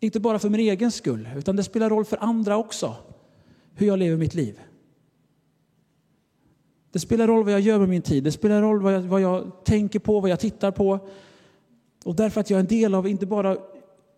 Inte 0.00 0.20
bara 0.20 0.38
för 0.38 0.48
min 0.48 0.60
egen 0.60 0.92
skull, 0.92 1.28
utan 1.36 1.56
det 1.56 1.64
spelar 1.64 1.90
roll 1.90 2.04
för 2.04 2.16
andra 2.16 2.56
också. 2.56 2.96
Hur 3.74 3.86
jag 3.86 3.98
lever 3.98 4.16
mitt 4.16 4.34
liv. 4.34 4.60
Det 6.92 6.98
spelar 6.98 7.26
roll 7.26 7.44
vad 7.44 7.52
jag 7.52 7.60
gör 7.60 7.78
med 7.78 7.88
min 7.88 8.02
tid, 8.02 8.24
det 8.24 8.32
spelar 8.32 8.62
roll 8.62 8.80
vad 8.82 8.94
jag, 8.94 9.00
vad 9.00 9.20
jag 9.20 9.64
tänker 9.64 9.98
på, 9.98 10.20
vad 10.20 10.30
jag 10.30 10.40
tittar 10.40 10.70
på. 10.70 11.08
Och 12.04 12.16
därför 12.16 12.40
att 12.40 12.50
jag 12.50 12.56
är 12.56 12.60
en 12.60 12.66
del 12.66 12.94
av, 12.94 13.08
inte 13.08 13.26
bara, 13.26 13.56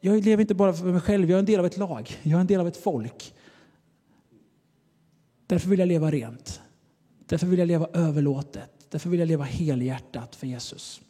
jag 0.05 0.25
lever 0.25 0.41
inte 0.41 0.55
bara 0.55 0.73
för 0.73 0.85
mig 0.85 1.01
själv, 1.01 1.31
jag 1.31 1.37
är 1.37 1.39
en 1.39 1.45
del 1.45 1.61
av 1.61 1.67
ett 1.67 1.77
lag, 1.77 2.17
jag 2.23 2.37
är 2.37 2.41
en 2.41 2.47
del 2.47 2.61
av 2.61 2.69
ett 2.69 2.77
folk. 2.77 3.35
Därför 5.47 5.69
vill 5.69 5.79
jag 5.79 5.89
leva 5.89 6.11
rent. 6.11 6.61
Därför 7.27 7.47
vill 7.47 7.59
jag 7.59 7.69
leva 7.69 7.89
överlåtet. 7.93 8.71
Därför 8.89 9.11
vill 9.11 9.21
jag 9.21 9.27
leva 9.27 9.45
helhjärtat 9.45 10.37
för 10.37 10.47
Jesus. 10.47 11.01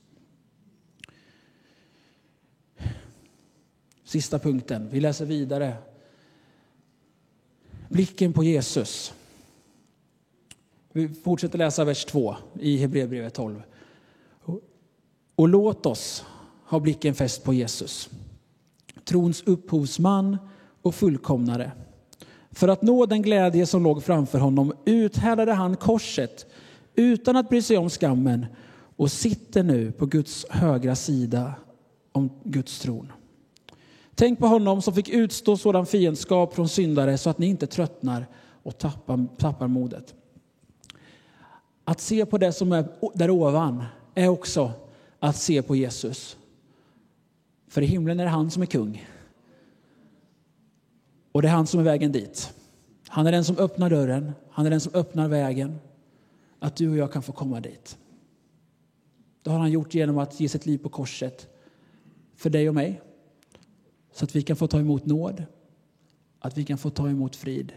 Sista 4.04 4.38
punkten. 4.38 4.88
Vi 4.90 5.00
läser 5.00 5.26
vidare. 5.26 5.76
Blicken 7.88 8.32
på 8.32 8.44
Jesus. 8.44 9.14
Vi 10.92 11.08
fortsätter 11.08 11.58
läsa 11.58 11.84
vers 11.84 12.04
2 12.04 12.36
i 12.60 12.76
Hebreerbrevet 12.76 13.34
12. 13.34 13.62
Och 15.34 15.48
låt 15.48 15.86
oss 15.86 16.24
ha 16.64 16.80
blicken 16.80 17.14
fäst 17.14 17.44
på 17.44 17.54
Jesus, 17.54 18.10
trons 19.12 19.42
upphovsman 19.46 20.38
och 20.82 20.94
fullkomnare. 20.94 21.72
För 22.50 22.68
att 22.68 22.82
nå 22.82 23.06
den 23.06 23.22
glädje 23.22 23.66
som 23.66 23.84
låg 23.84 24.02
framför 24.02 24.38
honom 24.38 24.72
uthärdade 24.84 25.52
han 25.52 25.76
korset 25.76 26.46
utan 26.94 27.36
att 27.36 27.48
bry 27.48 27.62
sig 27.62 27.78
om 27.78 27.90
skammen 27.90 28.46
och 28.96 29.12
sitter 29.12 29.62
nu 29.62 29.92
på 29.92 30.06
Guds 30.06 30.46
högra 30.50 30.94
sida 30.94 31.54
om 32.12 32.30
Guds 32.44 32.80
tron. 32.80 33.12
Tänk 34.14 34.38
på 34.38 34.46
honom 34.46 34.82
som 34.82 34.94
fick 34.94 35.08
utstå 35.08 35.56
sådan 35.56 35.86
fiendskap 35.86 36.54
från 36.54 36.68
syndare 36.68 37.18
så 37.18 37.30
att 37.30 37.38
ni 37.38 37.46
inte 37.46 37.66
tröttnar 37.66 38.26
och 38.62 38.78
tappar, 38.78 39.26
tappar 39.38 39.68
modet. 39.68 40.14
Att 41.84 42.00
se 42.00 42.26
på 42.26 42.38
det 42.38 42.52
som 42.52 42.72
är 42.72 42.88
där 43.14 43.30
ovan 43.30 43.84
är 44.14 44.28
också 44.28 44.70
att 45.20 45.36
se 45.36 45.62
på 45.62 45.76
Jesus. 45.76 46.36
För 47.72 47.82
i 47.82 47.86
himlen 47.86 48.20
är 48.20 48.24
det 48.24 48.30
han 48.30 48.50
som 48.50 48.62
är 48.62 48.66
kung. 48.66 49.06
Och 51.32 51.42
det 51.42 51.48
är 51.48 51.52
han 51.52 51.66
som 51.66 51.80
är 51.80 51.84
vägen 51.84 52.12
dit. 52.12 52.54
Han 53.08 53.26
är 53.26 53.32
den 53.32 53.44
som 53.44 53.56
öppnar 53.56 53.90
dörren, 53.90 54.32
han 54.50 54.66
är 54.66 54.70
den 54.70 54.80
som 54.80 54.94
öppnar 54.94 55.28
vägen. 55.28 55.78
Att 56.58 56.76
du 56.76 56.90
och 56.90 56.96
jag 56.96 57.12
kan 57.12 57.22
få 57.22 57.32
komma 57.32 57.60
dit. 57.60 57.98
Det 59.42 59.50
har 59.50 59.58
han 59.58 59.70
gjort 59.70 59.94
genom 59.94 60.18
att 60.18 60.40
ge 60.40 60.48
sitt 60.48 60.66
liv 60.66 60.78
på 60.78 60.88
korset 60.88 61.48
för 62.36 62.50
dig 62.50 62.68
och 62.68 62.74
mig. 62.74 63.00
Så 64.12 64.24
att 64.24 64.36
vi 64.36 64.42
kan 64.42 64.56
få 64.56 64.66
ta 64.66 64.78
emot 64.78 65.06
nåd, 65.06 65.44
att 66.38 66.58
vi 66.58 66.64
kan 66.64 66.78
få 66.78 66.90
ta 66.90 67.08
emot 67.08 67.36
frid. 67.36 67.72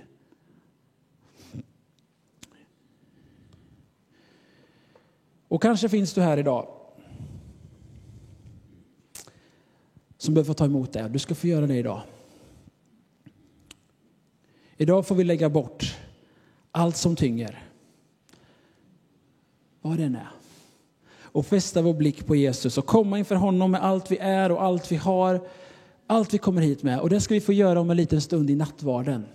Och 5.48 5.62
kanske 5.62 5.90
finns 5.90 6.14
du 6.14 6.22
här 6.22 6.38
idag 6.38 6.85
som 10.26 10.34
behöver 10.34 10.48
få 10.48 10.54
ta 10.54 10.66
emot 10.66 10.94
det. 10.94 11.08
Du 11.08 11.20
ska 11.20 11.36
få 11.36 11.48
göra 11.48 11.68
det 11.68 11.76
idag. 11.76 12.02
Idag 14.78 15.08
får 15.08 15.16
vi 15.16 15.24
lägga 15.24 15.50
bort 15.50 15.98
allt 16.72 16.98
som 16.98 17.16
tynger. 17.16 17.64
Vad 19.82 19.98
det 19.98 20.04
än 20.04 20.16
är. 20.16 20.30
Och 21.20 21.46
fästa 21.46 21.82
vår 21.82 21.94
blick 21.94 22.26
på 22.26 22.36
Jesus 22.36 22.78
och 22.78 22.86
komma 22.86 23.20
inför 23.20 23.36
honom 23.36 23.72
med 23.72 23.84
allt 23.84 24.12
vi 24.12 24.18
är 24.18 24.52
och 24.52 24.64
allt 24.64 24.92
vi 24.92 24.96
har 24.96 25.48
allt 26.08 26.34
vi 26.34 26.38
kommer 26.38 26.62
hit 26.62 26.84
med. 26.84 27.00
Och 27.00 27.10
det 27.10 27.22
ska 27.22 27.34
vi 27.34 27.42
få 27.42 27.54
göra 27.54 27.80
om 27.80 27.90
en 27.90 27.98
liten 27.98 28.22
stund 28.22 28.50
i 28.50 28.56
nattvarden. 28.56 29.26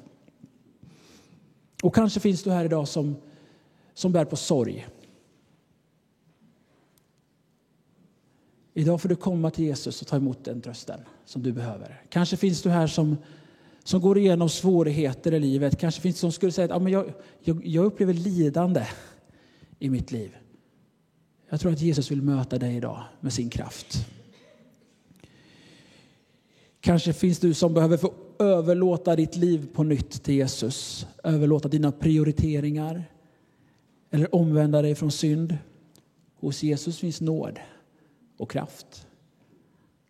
Och 1.83 1.95
kanske 1.95 2.21
finns 2.21 2.43
du 2.43 2.51
här 2.51 2.65
idag 2.65 2.89
som, 2.89 3.17
som 3.95 4.13
bär 4.13 4.25
på 4.25 4.37
sorg. 4.37 4.87
Idag 8.75 9.01
får 9.01 9.09
du 9.09 9.17
komma 9.17 9.51
till 9.51 9.65
Jesus 9.65 10.03
och 10.03 10.09
ta 10.09 10.17
emot 10.17 10.45
den 10.45 10.61
trösten 10.61 11.01
som 11.25 11.43
du 11.43 11.53
behöver. 11.53 12.03
Kanske 12.09 12.37
finns 12.37 12.63
du 12.63 12.71
här 12.71 12.87
som, 12.87 13.17
som 13.85 14.01
går 14.01 14.19
igenom 14.19 14.49
svårigheter 14.49 15.35
i 15.35 15.41
livet. 15.41 15.79
Kanske 15.79 16.01
finns 16.01 16.17
det 16.17 16.21
som 16.21 16.33
skulle 16.33 16.53
säga 16.53 16.65
att 16.65 16.71
ja, 16.71 16.79
men 16.79 16.93
jag, 16.93 17.13
jag, 17.41 17.67
jag 17.67 17.85
upplever 17.85 18.15
lidande 18.15 18.87
i 19.79 19.91
mitt 19.91 20.13
liv. 20.13 20.37
Jag 21.49 21.61
tror 21.61 21.73
att 21.73 21.81
Jesus 21.81 22.11
vill 22.11 22.23
möta 22.23 22.59
dig 22.59 22.77
idag 22.77 23.05
med 23.21 23.33
sin 23.33 23.51
kraft. 23.51 24.07
Kanske 26.81 27.13
finns 27.13 27.39
du 27.39 27.55
som 27.55 27.75
behöver 27.75 27.97
få 27.97 28.15
överlåta 28.39 29.17
ditt 29.17 29.37
liv 29.37 29.69
på 29.75 29.83
nytt 29.83 30.23
till 30.23 30.35
Jesus. 30.35 31.07
Överlåta 31.25 31.69
dina 31.69 31.93
prioriteringar 31.93 33.05
eller 34.11 34.35
omvända 34.35 34.83
dig 34.83 34.95
från 34.95 35.11
synd. 35.11 35.59
Hos 36.41 36.63
Jesus 36.63 36.99
finns 36.99 37.21
nåd 37.21 37.59
och 38.41 38.51
kraft 38.51 39.07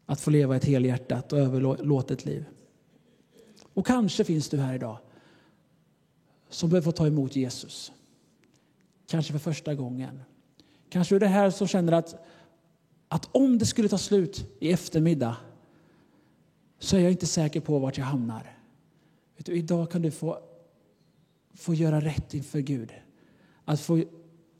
att 0.06 0.20
få 0.20 0.30
leva 0.30 0.56
ett 0.56 0.64
helhjärtat 0.64 1.32
och 1.32 1.38
överlåtet 1.38 2.24
liv. 2.24 2.44
Och 3.72 3.86
kanske 3.86 4.24
finns 4.24 4.48
du 4.48 4.58
här 4.58 4.74
idag 4.74 4.98
som 6.48 6.70
behöver 6.70 6.84
få 6.84 6.92
ta 6.92 7.06
emot 7.06 7.36
Jesus. 7.36 7.92
Kanske 9.06 9.32
för 9.32 9.38
första 9.38 9.74
gången. 9.74 10.20
Kanske 10.88 11.16
är 11.16 11.20
det 11.20 11.26
här 11.26 11.50
som 11.50 11.66
känner 11.66 11.92
att, 11.92 12.26
att 13.08 13.28
om 13.32 13.58
det 13.58 13.66
skulle 13.66 13.88
ta 13.88 13.98
slut 13.98 14.56
i 14.60 14.72
eftermiddag 14.72 15.36
så 16.78 16.96
är 16.96 17.00
jag 17.00 17.10
inte 17.10 17.26
säker 17.26 17.60
på 17.60 17.78
vart 17.78 17.98
jag 17.98 18.04
hamnar. 18.04 18.56
Du, 19.36 19.52
idag 19.52 19.90
kan 19.90 20.02
du 20.02 20.10
få, 20.10 20.38
få 21.54 21.74
göra 21.74 22.00
rätt 22.00 22.34
inför 22.34 22.60
Gud. 22.60 22.92
Att 23.64 23.80
få 23.80 24.02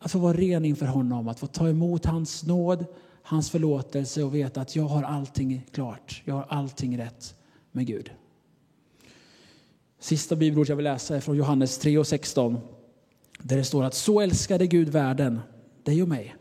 att 0.01 0.11
få 0.11 0.19
vara 0.19 0.37
ren 0.37 0.65
inför 0.65 0.87
honom, 0.87 1.29
att 1.29 1.41
få 1.41 1.47
ta 1.47 1.69
emot 1.69 2.05
hans 2.05 2.47
nåd, 2.47 2.87
hans 3.23 3.51
förlåtelse 3.51 4.23
och 4.23 4.35
veta 4.35 4.61
att 4.61 4.77
jag 4.77 4.85
har 4.85 5.03
allting 5.03 5.67
klart, 5.73 6.23
jag 6.25 6.35
har 6.35 6.47
allting 6.49 6.99
rätt 6.99 7.35
med 7.73 7.87
Gud. 7.87 8.11
Sista 9.99 10.37
bibelord 10.37 10.69
jag 10.69 10.77
vill 10.77 10.85
läsa 10.85 11.17
är 11.17 11.21
från 11.21 11.37
Johannes 11.37 11.79
3 11.79 11.99
och 11.99 12.07
16. 12.07 12.59
Där 13.39 13.57
det 13.57 13.65
står 13.65 13.85
att 13.85 13.95
så 13.95 14.21
älskade 14.21 14.67
Gud 14.67 14.89
världen, 14.89 15.41
dig 15.83 16.03
och 16.03 16.09
mig, 16.09 16.37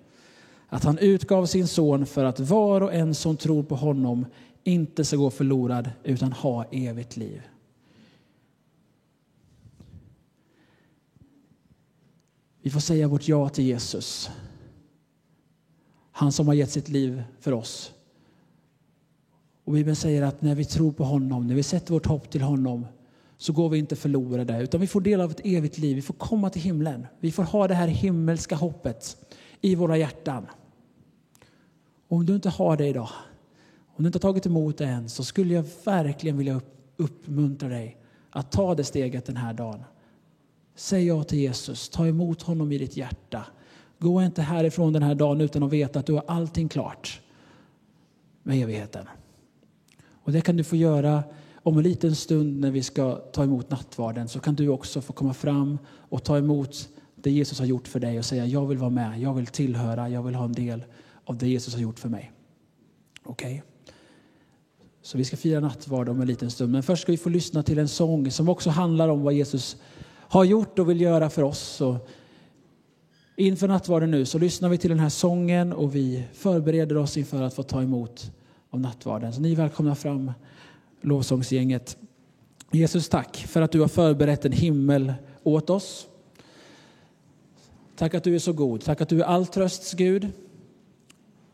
att 0.67 0.83
han 0.83 0.97
utgav 0.97 1.45
sin 1.45 1.67
son 1.67 2.05
för 2.05 2.23
att 2.23 2.39
var 2.39 2.81
och 2.81 2.93
en 2.93 3.15
som 3.15 3.37
tror 3.37 3.63
på 3.63 3.75
honom 3.75 4.25
inte 4.63 5.05
ska 5.05 5.17
gå 5.17 5.29
förlorad 5.29 5.89
utan 6.03 6.31
ha 6.31 6.65
evigt 6.71 7.17
liv. 7.17 7.41
Vi 12.61 12.69
får 12.69 12.79
säga 12.79 13.07
vårt 13.07 13.27
ja 13.27 13.49
till 13.49 13.65
Jesus. 13.65 14.29
Han 16.19 16.31
som 16.31 16.47
har 16.47 16.53
gett 16.53 16.71
sitt 16.71 16.89
liv 16.89 17.23
för 17.39 17.51
oss. 17.53 17.93
Och 19.63 19.73
Bibeln 19.73 19.95
säger 19.95 20.21
att 20.21 20.41
när 20.41 20.55
vi 20.55 20.65
tror 20.65 20.91
på 20.91 21.03
honom, 21.03 21.47
när 21.47 21.55
vi 21.55 21.63
sätter 21.63 21.93
vårt 21.93 22.05
hopp 22.05 22.29
till 22.29 22.41
honom 22.41 22.85
så 23.37 23.53
går 23.53 23.69
vi 23.69 23.77
inte 23.77 23.95
förlorade 23.95 24.63
utan 24.63 24.81
vi 24.81 24.87
får 24.87 25.01
del 25.01 25.21
av 25.21 25.31
ett 25.31 25.41
evigt 25.43 25.77
liv. 25.77 25.95
Vi 25.95 26.01
får 26.01 26.13
komma 26.13 26.49
till 26.49 26.61
himlen. 26.61 27.07
Vi 27.19 27.31
får 27.31 27.43
ha 27.43 27.67
det 27.67 27.73
här 27.73 27.87
himmelska 27.87 28.55
hoppet 28.55 29.17
i 29.61 29.75
våra 29.75 29.97
hjärtan. 29.97 30.47
Och 32.07 32.17
om 32.17 32.25
du 32.25 32.35
inte 32.35 32.49
har 32.49 32.77
det 32.77 32.87
idag, 32.87 33.09
om 33.95 34.03
du 34.03 34.07
inte 34.07 34.17
har 34.17 34.31
tagit 34.31 34.45
emot 34.45 34.77
det 34.77 34.85
än 34.85 35.09
så 35.09 35.23
skulle 35.23 35.53
jag 35.53 35.65
verkligen 35.85 36.37
vilja 36.37 36.61
uppmuntra 36.97 37.69
dig 37.69 37.97
att 38.29 38.51
ta 38.51 38.75
det 38.75 38.83
steget 38.83 39.25
den 39.25 39.37
här 39.37 39.53
dagen. 39.53 39.83
Säg 40.75 41.07
ja 41.07 41.23
till 41.23 41.39
Jesus, 41.39 41.89
ta 41.89 42.07
emot 42.07 42.41
honom 42.41 42.71
i 42.71 42.77
ditt 42.77 42.97
hjärta. 42.97 43.45
Gå 43.99 44.23
inte 44.23 44.41
härifrån 44.41 44.93
den 44.93 45.03
här 45.03 45.15
dagen 45.15 45.41
utan 45.41 45.63
att 45.63 45.71
veta 45.71 45.99
att 45.99 46.05
du 46.05 46.13
har 46.13 46.23
allting 46.27 46.69
klart 46.69 47.21
med 48.43 48.61
evigheten. 48.61 49.05
Och 50.23 50.31
det 50.31 50.41
kan 50.41 50.57
du 50.57 50.63
få 50.63 50.75
göra 50.75 51.23
om 51.63 51.77
en 51.77 51.83
liten 51.83 52.15
stund 52.15 52.59
när 52.59 52.71
vi 52.71 52.83
ska 52.83 53.15
ta 53.15 53.43
emot 53.43 53.71
nattvarden 53.71 54.27
så 54.27 54.39
kan 54.39 54.55
du 54.55 54.69
också 54.69 55.01
få 55.01 55.13
komma 55.13 55.33
fram 55.33 55.77
och 55.87 56.23
ta 56.23 56.37
emot 56.37 56.89
det 57.15 57.31
Jesus 57.31 57.59
har 57.59 57.65
gjort 57.65 57.87
för 57.87 57.99
dig 57.99 58.19
och 58.19 58.25
säga 58.25 58.45
jag 58.45 58.65
vill 58.65 58.77
vara 58.77 58.89
med, 58.89 59.19
jag 59.19 59.33
vill 59.33 59.47
tillhöra, 59.47 60.09
jag 60.09 60.23
vill 60.23 60.35
ha 60.35 60.45
en 60.45 60.53
del 60.53 60.83
av 61.25 61.37
det 61.37 61.47
Jesus 61.47 61.73
har 61.73 61.81
gjort 61.81 61.99
för 61.99 62.09
mig. 62.09 62.31
Okej? 63.23 63.53
Okay? 63.53 63.93
Så 65.01 65.17
vi 65.17 65.25
ska 65.25 65.37
fira 65.37 65.59
nattvard 65.59 66.09
om 66.09 66.21
en 66.21 66.27
liten 66.27 66.51
stund. 66.51 66.71
Men 66.71 66.83
först 66.83 67.01
ska 67.01 67.11
vi 67.11 67.17
få 67.17 67.29
lyssna 67.29 67.63
till 67.63 67.79
en 67.79 67.87
sång 67.87 68.31
som 68.31 68.49
också 68.49 68.69
handlar 68.69 69.09
om 69.09 69.21
vad 69.21 69.33
Jesus 69.33 69.77
har 70.09 70.43
gjort 70.43 70.79
och 70.79 70.89
vill 70.89 71.01
göra 71.01 71.29
för 71.29 71.43
oss. 71.43 71.81
Och 71.81 72.09
inför 73.39 73.67
nattvarden 73.67 74.11
nu 74.11 74.25
så 74.25 74.37
lyssnar 74.37 74.69
vi 74.69 74.77
till 74.77 74.89
den 74.89 74.99
här 74.99 75.09
sången 75.09 75.73
och 75.73 75.95
vi 75.95 76.23
förbereder 76.33 76.97
oss 76.97 77.17
inför 77.17 77.41
att 77.41 77.53
få 77.53 77.63
ta 77.63 77.81
emot 77.81 78.31
av 78.69 78.79
nattvarden. 78.79 79.33
Så 79.33 79.41
ni 79.41 79.51
är 79.51 79.55
välkomna 79.55 79.95
fram, 79.95 80.31
lovsångsgänget. 81.01 81.97
Jesus, 82.71 83.09
tack 83.09 83.37
för 83.37 83.61
att 83.61 83.71
du 83.71 83.79
har 83.79 83.87
förberett 83.87 84.45
en 84.45 84.51
himmel 84.51 85.13
åt 85.43 85.69
oss. 85.69 86.07
Tack 87.95 88.13
att 88.13 88.23
du 88.23 88.35
är 88.35 88.39
så 88.39 88.53
god. 88.53 88.81
Tack 88.81 89.01
att 89.01 89.09
du 89.09 89.21
är 89.21 89.25
all 89.25 89.45
trösts 89.45 89.93
Gud. 89.93 90.27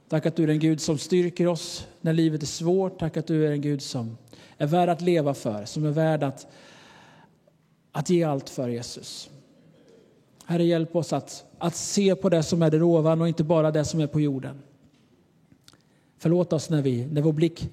Tack 0.10 0.26
att 0.26 0.36
du 0.36 0.44
är 0.44 0.48
en 0.48 0.60
Gud 0.60 0.82
som 0.82 0.98
styrker 0.98 1.48
oss 1.48 1.88
när 2.02 2.14
livet 2.14 2.42
är 2.42 2.48
svårt. 2.48 3.00
Tack 3.00 3.18
att 3.18 3.28
du 3.28 3.48
är 3.48 3.52
en 3.52 3.62
Gud 3.62 3.82
som 3.82 4.18
är 4.58 4.68
värd 4.68 4.90
att 4.90 5.02
leva 5.02 5.34
för, 5.34 5.66
som 5.66 5.86
är 5.86 5.92
värd 5.92 6.24
att, 6.24 6.48
att 7.92 8.10
ge 8.10 8.24
allt 8.24 8.50
för 8.50 8.70
Jesus. 8.70 9.30
Herre, 10.46 10.64
hjälp 10.64 10.96
oss 10.96 11.14
att, 11.14 11.46
att 11.58 11.76
se 11.76 12.16
på 12.16 12.30
det 12.30 12.44
som 12.44 12.62
är 12.62 12.72
där 12.72 12.84
ovan 12.84 13.22
och 13.22 13.28
inte 13.28 13.44
bara 13.44 13.72
det 13.72 13.86
som 13.86 14.00
är 14.00 14.08
på 14.08 14.22
jorden. 14.22 14.62
Förlåt 16.18 16.54
oss 16.54 16.70
när, 16.70 16.82
vi, 16.82 17.06
när 17.06 17.22
vår 17.22 17.34
blick 17.34 17.70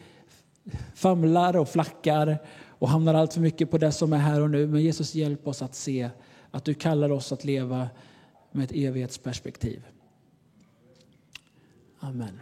famlar 0.94 1.56
och 1.56 1.68
flackar 1.68 2.38
och 2.68 2.88
hamnar 2.88 3.14
allt 3.14 3.32
för 3.32 3.40
mycket 3.40 3.70
på 3.70 3.78
det 3.78 3.92
som 3.92 4.12
är 4.12 4.18
här 4.18 4.40
och 4.40 4.50
nu. 4.50 4.66
Men 4.66 4.82
Jesus, 4.82 5.14
hjälp 5.14 5.48
oss 5.48 5.62
att 5.62 5.74
se 5.74 6.11
att 6.50 6.64
du 6.64 6.74
kallar 6.74 7.11
oss 7.11 7.32
att 7.32 7.44
leva 7.44 7.88
med 8.52 8.64
ett 8.64 8.72
evighetsperspektiv. 8.72 9.82
Amen. 12.00 12.40